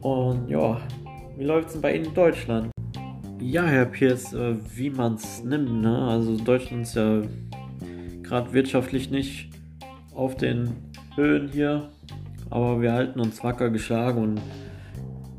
Und 0.00 0.48
ja, 0.48 0.80
wie 1.36 1.44
läuft 1.44 1.68
es 1.68 1.72
denn 1.74 1.82
bei 1.82 1.94
Ihnen 1.94 2.06
in 2.06 2.14
Deutschland? 2.14 2.70
Ja, 3.40 3.64
Herr 3.64 3.86
Pierce, 3.86 4.32
äh, 4.32 4.56
wie 4.74 4.90
man 4.90 5.14
es 5.14 5.42
nimmt. 5.42 5.82
Ne? 5.82 5.96
Also 5.96 6.36
Deutschland 6.36 6.82
ist 6.82 6.94
ja 6.94 7.22
gerade 8.22 8.52
wirtschaftlich 8.52 9.10
nicht 9.10 9.50
auf 10.14 10.36
den 10.36 10.70
Höhen 11.14 11.48
hier. 11.48 11.88
Aber 12.50 12.80
wir 12.80 12.92
halten 12.92 13.20
uns 13.20 13.42
wacker 13.44 13.70
geschlagen 13.70 14.22
und 14.22 14.40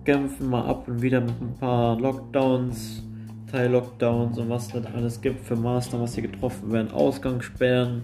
kämpfen 0.06 0.50
mal 0.50 0.66
ab 0.66 0.88
und 0.88 1.02
wieder 1.02 1.22
mit 1.22 1.40
ein 1.42 1.56
paar 1.60 2.00
Lockdowns, 2.00 3.04
Teil-Lockdowns 3.52 4.38
und 4.38 4.50
was 4.50 4.74
es 4.74 4.86
alles 4.86 5.22
gibt 5.22 5.46
für 5.46 5.56
Maßnahmen, 5.56 6.04
was 6.04 6.16
hier 6.16 6.24
getroffen 6.24 6.72
werden, 6.72 6.92
Ausgangssperren 6.92 8.04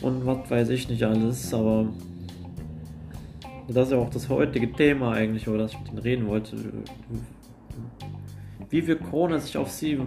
und 0.00 0.26
was 0.26 0.50
weiß 0.50 0.68
ich 0.70 0.88
nicht 0.88 1.02
alles, 1.04 1.52
aber 1.52 1.86
das 3.74 3.88
ist 3.88 3.92
ja 3.92 3.98
auch 3.98 4.10
das 4.10 4.28
heutige 4.28 4.72
Thema 4.72 5.12
eigentlich, 5.12 5.46
über 5.46 5.58
das 5.58 5.72
ich 5.72 5.78
mit 5.78 5.88
Ihnen 5.90 5.98
reden 5.98 6.26
wollte. 6.26 6.56
Wie 8.70 8.86
wirkt 8.86 9.04
Corona 9.10 9.38
sich 9.38 9.56
auf 9.56 9.70
Sie? 9.70 10.00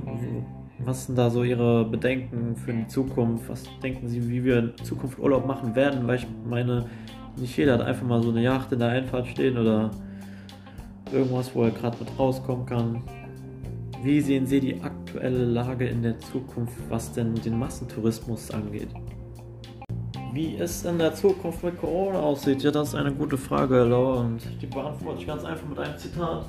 Was 0.79 1.05
sind 1.05 1.17
da 1.17 1.29
so 1.29 1.43
Ihre 1.43 1.85
Bedenken 1.85 2.55
für 2.55 2.73
die 2.73 2.87
Zukunft? 2.87 3.47
Was 3.47 3.63
denken 3.81 4.07
Sie, 4.07 4.29
wie 4.29 4.43
wir 4.43 4.59
in 4.59 4.73
Zukunft 4.83 5.19
Urlaub 5.19 5.45
machen 5.45 5.75
werden? 5.75 6.07
Weil 6.07 6.17
ich 6.17 6.27
meine, 6.47 6.85
nicht 7.37 7.55
jeder 7.57 7.73
hat 7.73 7.81
einfach 7.81 8.05
mal 8.05 8.21
so 8.21 8.29
eine 8.29 8.41
Yacht 8.41 8.71
in 8.71 8.79
der 8.79 8.89
Einfahrt 8.89 9.27
stehen 9.27 9.57
oder 9.57 9.91
irgendwas, 11.11 11.53
wo 11.53 11.63
er 11.63 11.71
gerade 11.71 11.97
mit 11.99 12.19
rauskommen 12.19 12.65
kann. 12.65 13.03
Wie 14.03 14.21
sehen 14.21 14.45
Sie 14.45 14.59
die 14.59 14.81
aktuelle 14.81 15.45
Lage 15.45 15.87
in 15.87 16.03
der 16.03 16.19
Zukunft, 16.19 16.73
was 16.89 17.11
denn 17.13 17.35
den 17.35 17.57
Massentourismus 17.57 18.51
angeht? 18.51 18.89
Wie 20.35 20.57
es 20.57 20.83
in 20.83 20.97
der 20.97 21.15
Zukunft 21.15 21.63
mit 21.63 21.79
Corona 21.79 22.19
aussieht, 22.19 22.61
ja, 22.61 22.69
das 22.69 22.89
ist 22.89 22.95
eine 22.95 23.13
gute 23.13 23.37
Frage, 23.37 23.85
Laura, 23.85 24.19
und 24.19 24.41
die 24.61 24.65
beantworte 24.65 25.21
ich 25.21 25.27
ganz 25.27 25.45
einfach 25.45 25.65
mit 25.65 25.79
einem 25.79 25.97
Zitat. 25.97 26.45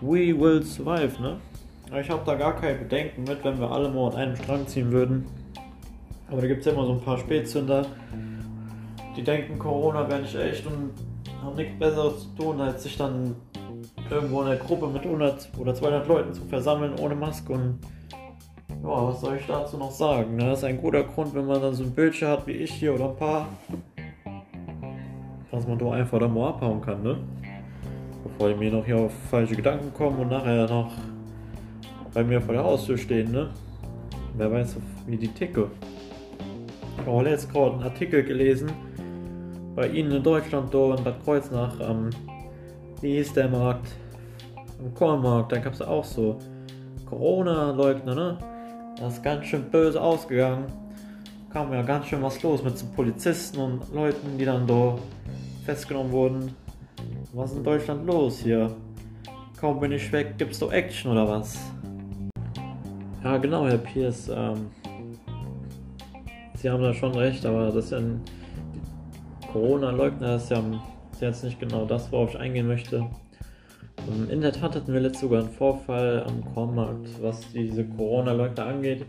We 0.00 0.38
will 0.38 0.62
survive, 0.62 1.20
ne? 1.20 1.36
Ich 2.00 2.08
habe 2.08 2.22
da 2.24 2.36
gar 2.36 2.54
keine 2.54 2.78
Bedenken 2.78 3.24
mit, 3.24 3.42
wenn 3.42 3.58
wir 3.58 3.72
alle 3.72 3.88
mal 3.88 4.12
an 4.12 4.14
einem 4.14 4.36
Strang 4.36 4.64
ziehen 4.68 4.92
würden. 4.92 5.26
Aber 6.30 6.42
da 6.42 6.46
gibt 6.46 6.60
es 6.60 6.66
ja 6.66 6.72
immer 6.72 6.86
so 6.86 6.92
ein 6.92 7.00
paar 7.00 7.18
Spätzünder, 7.18 7.86
die 9.16 9.24
denken, 9.24 9.58
Corona 9.58 10.08
wäre 10.08 10.20
nicht 10.20 10.36
echt 10.36 10.64
und 10.68 10.92
haben 11.42 11.56
nichts 11.56 11.76
Besseres 11.76 12.20
zu 12.20 12.28
tun, 12.40 12.60
als 12.60 12.84
sich 12.84 12.96
dann 12.96 13.34
irgendwo 14.08 14.42
in 14.42 14.46
der 14.46 14.58
Gruppe 14.58 14.86
mit 14.86 15.02
100 15.02 15.50
oder 15.58 15.74
200 15.74 16.06
Leuten 16.06 16.32
zu 16.32 16.44
versammeln 16.44 16.92
ohne 17.00 17.16
Maske 17.16 17.52
und 17.52 17.80
ja, 18.82 18.88
was 18.88 19.20
soll 19.20 19.36
ich 19.36 19.46
dazu 19.46 19.76
noch 19.76 19.90
sagen? 19.90 20.36
Ne? 20.36 20.46
Das 20.46 20.58
ist 20.58 20.64
ein 20.64 20.80
guter 20.80 21.04
Grund, 21.04 21.34
wenn 21.34 21.46
man 21.46 21.60
dann 21.60 21.74
so 21.74 21.84
ein 21.84 21.90
Bildschirm 21.90 22.30
hat 22.30 22.46
wie 22.46 22.52
ich 22.52 22.72
hier 22.72 22.94
oder 22.94 23.10
ein 23.10 23.16
paar, 23.16 23.48
was 25.50 25.66
man 25.66 25.78
doch 25.78 25.92
einfach 25.92 26.18
da 26.18 26.28
mal 26.28 26.50
abhauen 26.50 26.80
kann, 26.80 27.02
ne? 27.02 27.18
Bevor 28.22 28.48
die 28.48 28.54
mir 28.54 28.70
noch 28.70 28.84
hier 28.84 28.98
auf 28.98 29.12
falsche 29.30 29.56
Gedanken 29.56 29.92
kommen 29.94 30.18
und 30.18 30.28
nachher 30.28 30.68
noch 30.68 30.92
bei 32.14 32.22
mir 32.24 32.40
vor 32.40 32.54
der 32.54 32.64
Haustür 32.64 32.98
stehen, 32.98 33.32
ne? 33.32 33.50
Wer 34.36 34.52
weiß, 34.52 34.76
wie 35.06 35.16
die 35.16 35.28
ticke. 35.28 35.70
Ich 36.98 37.06
habe 37.06 37.22
letztens 37.22 37.52
gerade 37.52 37.72
einen 37.74 37.82
Artikel 37.82 38.22
gelesen, 38.22 38.70
bei 39.74 39.86
Ihnen 39.86 40.10
in 40.10 40.22
Deutschland, 40.24 40.74
da 40.74 40.96
in 40.96 41.04
Bad 41.04 41.22
Kreuznach, 41.24 41.78
am, 41.80 42.10
wie 43.00 43.16
hieß 43.16 43.32
der 43.34 43.48
Markt? 43.48 43.86
Am 44.80 44.92
Kornmarkt, 44.92 45.52
da 45.52 45.58
gab 45.58 45.72
es 45.72 45.80
auch 45.80 46.04
so 46.04 46.36
Corona-Leugner, 47.06 48.14
ne? 48.14 48.38
Das 49.00 49.14
ist 49.14 49.22
ganz 49.22 49.46
schön 49.46 49.70
böse 49.70 50.00
ausgegangen. 50.00 50.66
Kam 51.52 51.72
ja 51.72 51.82
ganz 51.82 52.06
schön 52.06 52.20
was 52.20 52.42
los 52.42 52.64
mit 52.64 52.76
so 52.76 52.84
Polizisten 52.96 53.58
und 53.58 53.94
Leuten, 53.94 54.36
die 54.36 54.44
dann 54.44 54.66
da 54.66 54.98
festgenommen 55.64 56.10
wurden. 56.10 56.54
Was 57.32 57.52
ist 57.52 57.58
in 57.58 57.64
Deutschland 57.64 58.06
los 58.06 58.40
hier? 58.40 58.74
Kaum 59.60 59.78
bin 59.78 59.92
ich 59.92 60.10
weg, 60.12 60.34
gibt's 60.36 60.58
doch 60.58 60.72
Action 60.72 61.12
oder 61.12 61.28
was? 61.28 61.58
Ja, 63.22 63.36
genau, 63.36 63.66
Herr 63.66 63.78
Pierce. 63.78 64.30
Ähm, 64.34 64.70
Sie 66.54 66.68
haben 66.68 66.82
da 66.82 66.92
schon 66.92 67.14
recht, 67.14 67.46
aber 67.46 67.66
das 67.66 67.84
ist 67.84 67.90
ja 67.92 67.98
ein 67.98 68.20
Corona-Leugner, 69.52 70.36
ist 70.36 70.50
ja 70.50 70.60
jetzt 71.20 71.44
nicht 71.44 71.60
genau 71.60 71.84
das, 71.84 72.10
worauf 72.10 72.30
ich 72.30 72.38
eingehen 72.38 72.66
möchte. 72.66 73.08
Ähm, 74.08 74.30
in 74.30 74.40
der 74.40 74.52
Tat 74.52 74.74
hatten 74.74 74.92
wir 74.92 75.00
letztes 75.00 75.22
sogar 75.22 75.40
einen 75.40 75.50
Vorfall 75.50 76.24
am 76.26 76.44
Kornmarkt, 76.54 77.22
was 77.22 77.40
diese 77.52 77.84
Corona-Leugner 77.84 78.66
angeht, 78.66 79.06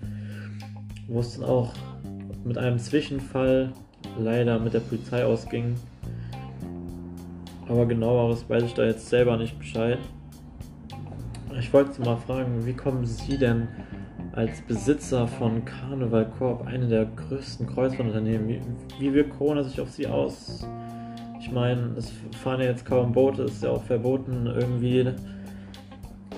wo 1.07 1.19
es 1.19 1.37
dann 1.37 1.49
auch 1.49 1.73
mit 2.43 2.57
einem 2.57 2.79
Zwischenfall 2.79 3.71
leider 4.17 4.59
mit 4.59 4.73
der 4.73 4.79
Polizei 4.79 5.25
ausging. 5.25 5.75
Aber 7.67 7.85
genaueres 7.85 8.49
weiß 8.49 8.63
ich 8.63 8.73
da 8.73 8.85
jetzt 8.85 9.09
selber 9.09 9.37
nicht 9.37 9.57
Bescheid. 9.59 9.99
Ich 11.59 11.71
wollte 11.73 11.93
Sie 11.93 12.01
mal 12.01 12.17
fragen, 12.17 12.65
wie 12.65 12.73
kommen 12.73 13.05
Sie 13.05 13.37
denn 13.37 13.67
als 14.31 14.61
Besitzer 14.61 15.27
von 15.27 15.65
Carnival 15.65 16.25
Corp, 16.37 16.65
eine 16.65 16.87
der 16.87 17.05
größten 17.05 17.67
Kreuzfahrtunternehmen, 17.67 18.47
wie, 18.47 18.61
wie 18.99 19.13
wirkt 19.13 19.37
Corona 19.37 19.63
sich 19.63 19.81
auf 19.81 19.89
Sie 19.89 20.07
aus? 20.07 20.65
Ich 21.39 21.51
meine, 21.51 21.93
es 21.97 22.11
fahren 22.43 22.59
ja 22.59 22.67
jetzt 22.67 22.85
kaum 22.85 23.13
Boote, 23.13 23.43
ist 23.43 23.63
ja 23.63 23.71
auch 23.71 23.83
verboten 23.83 24.45
irgendwie. 24.45 25.07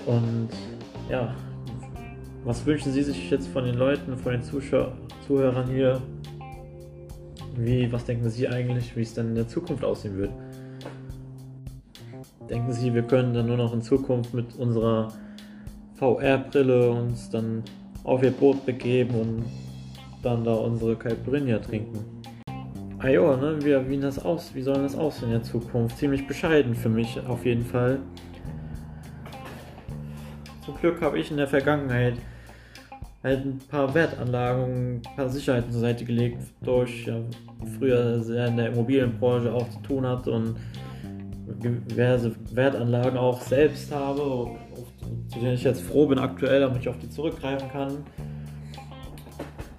Und 0.06 0.48
ja, 1.10 1.34
was 2.44 2.64
wünschen 2.66 2.92
Sie 2.92 3.02
sich 3.02 3.30
jetzt 3.30 3.48
von 3.48 3.64
den 3.64 3.76
Leuten, 3.76 4.16
von 4.16 4.32
den 4.32 4.42
Zuschau 4.42 4.92
Zuhörern 5.26 5.68
hier? 5.68 6.00
Wie, 7.56 7.92
was 7.92 8.04
denken 8.04 8.30
Sie 8.30 8.48
eigentlich, 8.48 8.96
wie 8.96 9.02
es 9.02 9.14
dann 9.14 9.28
in 9.30 9.34
der 9.34 9.48
Zukunft 9.48 9.84
aussehen 9.84 10.16
wird? 10.16 10.30
Denken 12.48 12.72
Sie, 12.72 12.94
wir 12.94 13.02
können 13.02 13.34
dann 13.34 13.46
nur 13.46 13.56
noch 13.56 13.72
in 13.74 13.82
Zukunft 13.82 14.32
mit 14.34 14.54
unserer 14.56 15.08
VR-Brille 15.94 16.90
uns 16.90 17.28
dann 17.30 17.62
auf 18.04 18.22
Ihr 18.22 18.30
Boot 18.30 18.64
begeben 18.66 19.14
und 19.14 19.44
dann 20.22 20.44
da 20.44 20.54
unsere 20.54 20.96
Caipirinha 20.96 21.58
trinken? 21.58 22.21
Ah 23.04 23.08
ja, 23.08 23.36
ne? 23.36 23.58
Wie, 23.64 23.90
wie, 23.90 23.98
das 23.98 24.24
aus, 24.24 24.54
wie 24.54 24.62
soll 24.62 24.80
das 24.80 24.94
aussehen 24.94 25.24
in 25.24 25.30
der 25.32 25.42
Zukunft? 25.42 25.98
Ziemlich 25.98 26.24
bescheiden 26.24 26.72
für 26.72 26.88
mich 26.88 27.18
auf 27.26 27.44
jeden 27.44 27.64
Fall. 27.64 27.98
Zum 30.64 30.76
Glück 30.76 31.02
habe 31.02 31.18
ich 31.18 31.28
in 31.28 31.36
der 31.36 31.48
Vergangenheit 31.48 32.14
halt 33.24 33.44
ein 33.44 33.58
paar 33.68 33.92
Wertanlagen, 33.92 34.98
ein 34.98 35.16
paar 35.16 35.28
Sicherheiten 35.28 35.72
zur 35.72 35.80
Seite 35.80 36.04
gelegt, 36.04 36.44
durch 36.60 37.06
ja, 37.06 37.16
früher 37.76 38.22
sehr 38.22 38.46
in 38.46 38.56
der 38.56 38.68
Immobilienbranche 38.68 39.52
auch 39.52 39.68
zu 39.68 39.80
tun 39.80 40.06
hat 40.06 40.28
und 40.28 40.54
diverse 41.44 42.36
Wertanlagen 42.52 43.18
auch 43.18 43.40
selbst 43.40 43.92
habe, 43.92 44.48
zu 45.26 45.40
denen 45.40 45.54
ich 45.54 45.64
jetzt 45.64 45.82
froh 45.82 46.06
bin 46.06 46.20
aktuell, 46.20 46.60
damit 46.60 46.82
ich 46.82 46.88
auf 46.88 46.98
die 46.98 47.10
zurückgreifen 47.10 47.68
kann. 47.68 48.04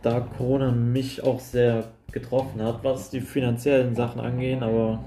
Da 0.01 0.19
Corona 0.19 0.71
mich 0.71 1.23
auch 1.23 1.39
sehr 1.39 1.85
getroffen 2.13 2.61
hat, 2.61 2.83
was 2.83 3.09
die 3.09 3.21
finanziellen 3.21 3.95
Sachen 3.95 4.21
angehen, 4.21 4.63
aber 4.63 4.99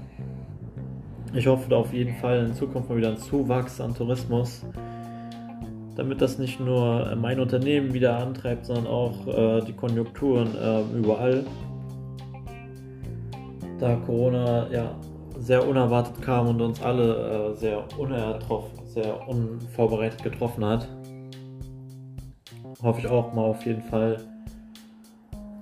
Ich 1.33 1.45
hoffe 1.45 1.69
da 1.69 1.75
auf 1.77 1.93
jeden 1.93 2.15
Fall 2.15 2.45
in 2.45 2.53
Zukunft 2.53 2.89
mal 2.89 2.97
wieder 2.97 3.09
einen 3.09 3.17
Zuwachs 3.17 3.81
an 3.81 3.93
Tourismus, 3.93 4.65
damit 5.95 6.21
das 6.21 6.37
nicht 6.37 6.59
nur 6.59 7.15
mein 7.15 7.39
Unternehmen 7.39 7.93
wieder 7.93 8.17
antreibt, 8.17 8.65
sondern 8.65 8.87
auch 8.87 9.27
äh, 9.27 9.61
die 9.61 9.73
Konjunkturen 9.73 10.55
äh, 10.55 10.81
überall. 10.97 11.43
Da 13.77 13.95
Corona 13.97 14.67
ja 14.71 14.95
sehr 15.37 15.67
unerwartet 15.67 16.21
kam 16.21 16.47
und 16.47 16.61
uns 16.61 16.81
alle 16.81 17.51
äh, 17.51 17.55
sehr 17.55 17.83
sehr 18.85 19.27
unvorbereitet 19.27 20.23
getroffen 20.23 20.65
hat, 20.65 20.87
hoffe 22.81 23.01
ich 23.01 23.07
auch 23.07 23.33
mal 23.33 23.43
auf 23.43 23.63
jeden 23.65 23.83
Fall, 23.83 24.17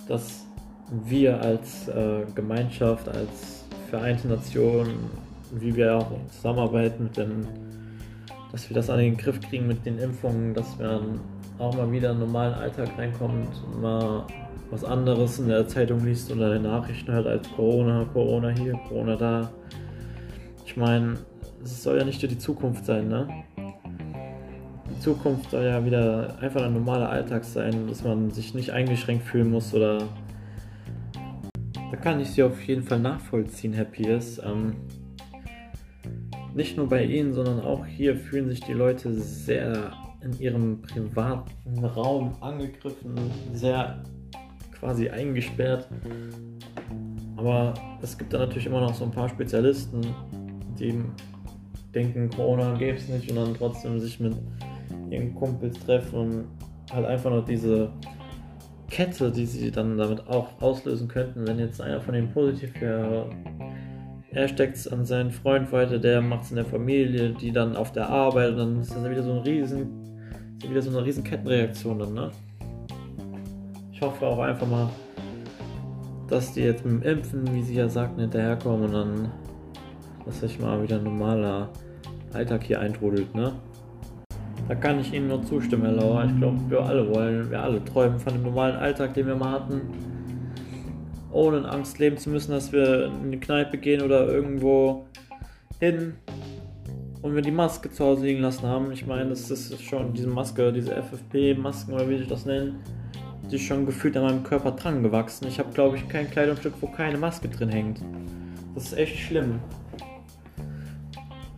dass 0.08 0.45
wir 0.90 1.40
als 1.40 1.88
äh, 1.88 2.24
Gemeinschaft, 2.34 3.08
als 3.08 3.64
Vereinte 3.90 4.28
Nation, 4.28 4.86
wie 5.52 5.74
wir 5.74 5.96
auch 5.96 6.10
zusammenarbeiten 6.30 7.04
mit 7.04 7.16
den, 7.16 7.46
dass 8.52 8.68
wir 8.68 8.74
das 8.74 8.90
an 8.90 8.98
den 8.98 9.16
Griff 9.16 9.40
kriegen 9.40 9.66
mit 9.66 9.84
den 9.86 9.98
Impfungen, 9.98 10.54
dass 10.54 10.78
wir 10.78 10.88
dann 10.88 11.20
auch 11.58 11.74
mal 11.76 11.90
wieder 11.90 12.10
in 12.10 12.18
den 12.18 12.26
normalen 12.26 12.54
Alltag 12.54 12.90
reinkommen 12.98 13.46
und 13.46 13.80
mal 13.80 14.26
was 14.70 14.84
anderes 14.84 15.38
in 15.38 15.48
der 15.48 15.66
Zeitung 15.68 16.04
liest 16.04 16.30
oder 16.32 16.54
in 16.54 16.62
den 16.62 16.70
Nachrichten 16.70 17.12
hört 17.12 17.26
als 17.26 17.48
Corona, 17.52 18.04
Corona 18.12 18.48
hier, 18.48 18.72
Corona 18.88 19.16
da. 19.16 19.50
Ich 20.64 20.76
meine, 20.76 21.14
es 21.62 21.82
soll 21.82 21.98
ja 21.98 22.04
nicht 22.04 22.20
nur 22.22 22.28
die 22.28 22.38
Zukunft 22.38 22.84
sein, 22.84 23.08
ne? 23.08 23.28
Die 24.90 25.00
Zukunft 25.00 25.50
soll 25.50 25.64
ja 25.64 25.84
wieder 25.84 26.36
einfach 26.40 26.62
ein 26.62 26.74
normaler 26.74 27.08
Alltag 27.08 27.44
sein, 27.44 27.86
dass 27.88 28.02
man 28.02 28.30
sich 28.30 28.54
nicht 28.54 28.70
eingeschränkt 28.70 29.24
fühlen 29.24 29.50
muss 29.50 29.72
oder. 29.72 29.98
Da 31.96 32.02
kann 32.02 32.20
ich 32.20 32.32
sie 32.32 32.42
auf 32.42 32.62
jeden 32.64 32.82
Fall 32.82 33.00
nachvollziehen, 33.00 33.72
Herr 33.72 33.86
Pierce. 33.86 34.38
Ähm, 34.44 34.76
nicht 36.54 36.76
nur 36.76 36.90
bei 36.90 37.02
Ihnen, 37.02 37.32
sondern 37.32 37.60
auch 37.60 37.86
hier 37.86 38.16
fühlen 38.16 38.50
sich 38.50 38.60
die 38.60 38.74
Leute 38.74 39.14
sehr 39.14 39.92
in 40.20 40.38
ihrem 40.38 40.82
privaten 40.82 41.84
Raum 41.84 42.34
angegriffen, 42.42 43.14
sehr 43.54 44.02
quasi 44.78 45.08
eingesperrt. 45.08 45.88
Aber 47.36 47.72
es 48.02 48.18
gibt 48.18 48.34
da 48.34 48.38
natürlich 48.38 48.66
immer 48.66 48.82
noch 48.82 48.94
so 48.94 49.04
ein 49.04 49.10
paar 49.10 49.30
Spezialisten, 49.30 50.02
die 50.78 51.02
denken, 51.94 52.28
Corona 52.28 52.74
gäbe 52.76 52.98
es 52.98 53.08
nicht 53.08 53.30
und 53.30 53.36
dann 53.36 53.54
trotzdem 53.54 53.98
sich 53.98 54.20
mit 54.20 54.36
ihren 55.10 55.34
Kumpels 55.34 55.78
treffen 55.80 56.18
und 56.18 56.44
halt 56.92 57.06
einfach 57.06 57.30
nur 57.30 57.42
diese 57.42 57.90
Kette, 58.90 59.30
die 59.30 59.46
sie 59.46 59.70
dann 59.70 59.98
damit 59.98 60.26
auch 60.28 60.60
auslösen 60.60 61.08
könnten, 61.08 61.46
wenn 61.46 61.58
jetzt 61.58 61.80
einer 61.80 62.00
von 62.00 62.14
denen 62.14 62.32
positiv 62.32 62.80
wäre. 62.80 63.30
Er 64.30 64.48
steckt 64.48 64.76
es 64.76 64.86
an 64.86 65.04
seinen 65.04 65.30
Freund 65.30 65.72
weiter, 65.72 65.98
der 65.98 66.20
macht 66.20 66.44
es 66.44 66.50
in 66.50 66.56
der 66.56 66.64
Familie, 66.64 67.30
die 67.30 67.52
dann 67.52 67.74
auf 67.74 67.92
der 67.92 68.08
Arbeit 68.08 68.50
und 68.50 68.58
dann 68.58 68.80
ist 68.80 68.94
das 68.94 69.08
wieder 69.08 69.22
so 69.22 69.32
ein 69.32 69.38
riesen, 69.38 69.88
wieder 70.68 70.82
so 70.82 70.90
eine 70.90 71.04
riesen 71.04 71.24
Kettenreaktion 71.24 71.98
dann, 71.98 72.14
ne? 72.14 72.30
Ich 73.92 74.00
hoffe 74.02 74.26
auch 74.26 74.38
einfach 74.38 74.66
mal, 74.66 74.90
dass 76.28 76.52
die 76.52 76.60
jetzt 76.60 76.84
mit 76.84 77.02
dem 77.02 77.02
Impfen, 77.02 77.54
wie 77.54 77.62
sie 77.62 77.76
ja 77.76 77.88
sagten, 77.88 78.20
hinterherkommen 78.20 78.84
und 78.86 78.92
dann, 78.92 79.32
dass 80.26 80.40
sich 80.40 80.60
mal 80.60 80.82
wieder 80.82 80.96
ein 80.96 81.04
normaler 81.04 81.70
Alltag 82.32 82.64
hier 82.64 82.80
eintrudelt, 82.80 83.34
ne? 83.34 83.52
Da 84.68 84.74
kann 84.74 85.00
ich 85.00 85.12
Ihnen 85.12 85.28
nur 85.28 85.44
zustimmen, 85.44 85.84
Herr 85.84 85.92
Lauer. 85.92 86.24
Ich 86.24 86.36
glaube, 86.38 86.58
wir 86.68 86.80
alle 86.80 87.14
wollen, 87.14 87.50
wir 87.50 87.62
alle 87.62 87.84
träumen 87.84 88.18
von 88.18 88.32
dem 88.32 88.42
normalen 88.42 88.76
Alltag, 88.76 89.14
den 89.14 89.26
wir 89.26 89.36
mal 89.36 89.52
hatten. 89.52 89.80
Ohne 91.30 91.58
in 91.58 91.66
Angst 91.66 91.98
leben 91.98 92.16
zu 92.16 92.30
müssen, 92.30 92.52
dass 92.52 92.72
wir 92.72 93.06
in 93.06 93.30
die 93.30 93.40
Kneipe 93.40 93.78
gehen 93.78 94.02
oder 94.02 94.26
irgendwo 94.26 95.06
hin 95.78 96.14
und 97.22 97.34
wir 97.34 97.42
die 97.42 97.50
Maske 97.50 97.90
zu 97.90 98.04
Hause 98.04 98.24
liegen 98.24 98.40
lassen 98.40 98.66
haben. 98.66 98.90
Ich 98.92 99.06
meine, 99.06 99.30
das 99.30 99.50
ist 99.50 99.82
schon 99.82 100.14
diese 100.14 100.28
Maske, 100.28 100.72
diese 100.72 100.94
FFP-Masken 100.94 101.94
oder 101.94 102.08
wie 102.08 102.14
ich 102.14 102.28
das 102.28 102.46
nennen 102.46 102.76
die 103.50 103.58
schon 103.58 103.86
gefühlt 103.86 104.16
an 104.16 104.24
meinem 104.24 104.42
Körper 104.42 104.72
dran 104.72 105.02
gewachsen. 105.02 105.46
Ich 105.46 105.58
habe, 105.58 105.72
glaube 105.72 105.96
ich, 105.96 106.08
kein 106.08 106.30
Kleidungsstück, 106.30 106.74
wo 106.80 106.88
keine 106.88 107.18
Maske 107.18 107.48
drin 107.48 107.68
hängt. 107.68 108.00
Das 108.74 108.86
ist 108.86 108.98
echt 108.98 109.18
schlimm. 109.18 109.60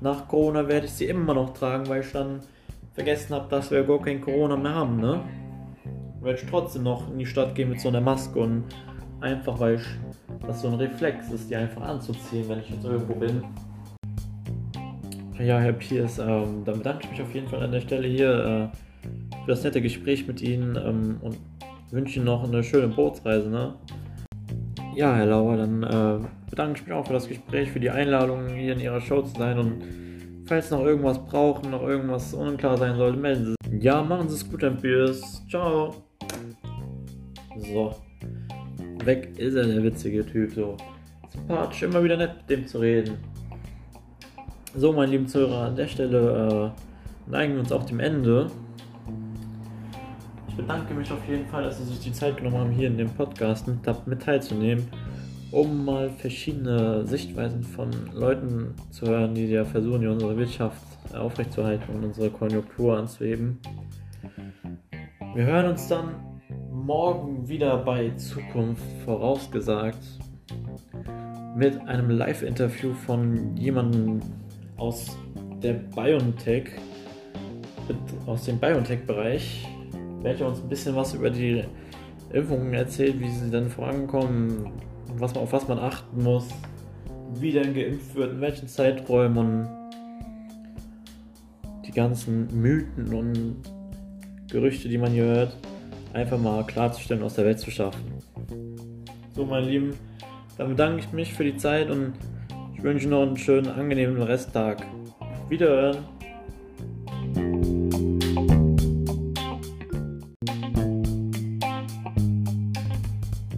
Nach 0.01 0.29
Corona 0.29 0.69
werde 0.69 0.87
ich 0.87 0.93
sie 0.93 1.07
immer 1.07 1.35
noch 1.35 1.55
tragen, 1.55 1.89
weil 1.89 2.03
ich 2.03 2.13
dann 2.13 2.41
vergessen 2.99 3.33
habe, 3.33 3.49
dass 3.49 3.71
wir 3.71 3.85
gar 3.85 4.03
kein 4.03 4.21
Corona 4.21 4.57
mehr 4.57 4.75
haben, 4.75 4.97
ne? 4.97 5.21
Werde 6.21 6.37
ich 6.37 6.51
trotzdem 6.51 6.83
noch 6.83 7.09
in 7.13 7.21
die 7.21 7.27
Stadt 7.27 7.55
gehen 7.55 7.69
mit 7.69 7.81
so 7.81 7.91
einer 7.91 8.01
Maske 8.01 8.41
und 8.41 8.65
einfach, 9.21 9.61
weil 9.61 9.77
ich 9.77 9.87
das 10.45 10.63
so 10.63 10.69
ein 10.69 10.75
Reflex 10.75 11.31
ist, 11.31 11.49
die 11.49 11.55
einfach 11.55 11.83
anzuziehen, 11.83 12.49
wenn 12.49 12.59
ich 12.59 12.71
jetzt 12.71 12.85
irgendwo 12.85 13.15
bin. 13.15 13.45
Ja, 15.39 15.61
Herr 15.61 15.75
Pierce, 15.75 16.19
ähm, 16.19 16.65
dann 16.65 16.79
bedanke 16.79 17.05
ich 17.05 17.11
mich 17.13 17.23
auf 17.23 17.33
jeden 17.33 17.47
Fall 17.47 17.63
an 17.63 17.71
der 17.71 17.83
Stelle 17.83 18.09
hier 18.09 18.73
äh, 18.73 19.07
für 19.45 19.53
das 19.53 19.63
nette 19.63 19.81
Gespräch 19.81 20.27
mit 20.27 20.43
Ihnen 20.43 20.75
ähm, 20.75 21.19
und 21.23 21.39
wünsche 21.93 22.17
Ihnen 22.17 22.25
noch 22.25 22.43
eine 22.43 22.65
schöne 22.65 22.89
Bootsreise. 22.89 23.49
Ne? 23.49 23.75
Ja, 24.97 25.15
Herr 25.15 25.27
Lauer, 25.27 25.57
dann 25.57 25.85
äh, 25.85 26.27
bedanke 26.51 26.81
ich 26.81 26.87
mich 26.89 26.97
auch 26.97 27.07
für 27.07 27.13
das 27.13 27.29
Gespräch, 27.29 27.71
für 27.71 27.79
die 27.79 27.91
Einladung, 27.91 28.49
hier 28.49 28.73
in 28.73 28.81
Ihrer 28.81 29.01
Show 29.01 29.23
zu 29.23 29.39
sein. 29.39 29.61
Und 29.61 29.85
falls 30.49 30.71
noch 30.71 30.85
irgendwas 30.85 31.19
brauchen, 31.19 31.71
noch 31.71 31.83
irgendwas 31.83 32.35
unklar 32.35 32.77
sein 32.77 32.97
sollte, 32.97 33.19
melden 33.19 33.45
Sie 33.45 33.71
sich. 33.71 33.83
Ja, 33.83 34.03
machen 34.03 34.29
Sie 34.29 34.35
es 34.35 34.51
gut, 34.51 34.61
Pierce. 34.81 35.43
Ciao. 35.49 35.95
So. 37.57 37.95
Weg 39.05 39.39
ist 39.39 39.55
er, 39.55 39.67
der 39.67 39.83
witzige 39.83 40.25
Typ. 40.25 40.53
So. 40.53 40.77
Sympathisch, 41.33 41.83
immer 41.83 42.03
wieder 42.03 42.17
nett 42.17 42.37
mit 42.39 42.51
dem 42.51 42.67
zu 42.67 42.79
reden. 42.79 43.19
So, 44.75 44.93
meine 44.93 45.13
lieben 45.13 45.29
Zuhörer, 45.29 45.67
an 45.67 45.77
der 45.77 45.87
Stelle 45.87 46.75
äh, 46.75 47.31
neigen 47.31 47.55
wir 47.55 47.61
uns 47.61 47.73
auch 47.73 47.85
dem 47.85 48.01
Ende 48.01 48.51
bedanke 50.59 50.93
mich 50.93 51.11
auf 51.13 51.27
jeden 51.29 51.47
Fall, 51.47 51.63
dass 51.63 51.79
Sie 51.79 51.85
sich 51.85 52.01
die 52.01 52.13
Zeit 52.13 52.37
genommen 52.37 52.59
haben, 52.59 52.71
hier 52.71 52.89
in 52.89 52.99
dem 52.99 53.09
Podcast 53.11 53.67
mit, 53.69 53.79
mit 54.07 54.23
teilzunehmen, 54.23 54.89
um 55.51 55.85
mal 55.85 56.11
verschiedene 56.11 57.07
Sichtweisen 57.07 57.63
von 57.63 57.91
Leuten 58.13 58.75
zu 58.91 59.07
hören, 59.07 59.35
die 59.35 59.47
ja 59.47 59.65
versuchen, 59.65 60.03
die 60.03 60.07
unsere 60.07 60.37
Wirtschaft 60.37 60.83
aufrechtzuerhalten 61.15 61.95
und 61.95 62.05
unsere 62.05 62.31
Konjunktur 62.31 62.97
anzuheben. 62.97 63.59
Wir 65.35 65.45
hören 65.45 65.71
uns 65.71 65.89
dann 65.89 66.15
morgen 66.73 67.49
wieder 67.49 67.79
bei 67.79 68.11
Zukunft 68.11 68.85
vorausgesagt 69.05 69.99
mit 71.57 71.81
einem 71.87 72.11
Live-Interview 72.11 72.93
von 72.93 73.57
jemandem 73.57 74.21
aus 74.77 75.17
der 75.63 75.75
BioNTech, 75.75 76.71
aus 78.27 78.45
dem 78.45 78.59
BioNTech-Bereich 78.59 79.67
welcher 80.23 80.49
uns 80.49 80.61
ein 80.61 80.69
bisschen 80.69 80.97
was 80.97 81.15
über 81.15 81.31
die 81.31 81.65
Impfungen 82.33 82.75
erzählt, 82.75 83.19
wie 83.21 83.31
sie 83.31 83.51
dann 83.51 83.69
vorankommen, 83.69 84.71
was 85.15 85.35
man, 85.35 85.45
auf 85.45 85.53
was 85.53 85.69
man 85.69 85.79
achten 85.79 86.23
muss, 86.23 86.49
wie 87.35 87.53
dann 87.53 87.75
geimpft 87.75 88.15
wird, 88.15 88.33
in 88.33 88.41
welchen 88.41 88.69
Zeiträumen 88.69 89.69
die 91.87 91.93
ganzen 91.93 92.49
Mythen 92.61 93.15
und 93.15 93.57
Gerüchte, 94.51 94.89
die 94.89 94.99
man 94.99 95.13
hier 95.13 95.25
hört, 95.25 95.57
einfach 96.13 96.39
mal 96.39 96.65
klarzustellen, 96.65 97.23
aus 97.23 97.35
der 97.35 97.45
Welt 97.45 97.59
zu 97.59 97.71
schaffen. 97.71 98.03
So, 99.35 99.45
meine 99.45 99.67
Lieben, 99.67 99.95
dann 100.57 100.69
bedanke 100.71 101.01
ich 101.01 101.13
mich 101.13 101.35
für 101.35 101.45
die 101.45 101.57
Zeit 101.57 101.91
und 101.91 102.13
ich 102.75 102.83
wünsche 102.83 103.09
noch 103.09 103.23
einen 103.23 103.37
schönen, 103.37 103.69
angenehmen 103.69 104.23
Resttag. 104.23 104.85
Wiederhören! 105.49 105.99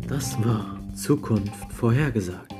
Das 0.08 0.36
war 0.44 0.79
Zukunft 1.10 1.72
vorhergesagt. 1.72 2.59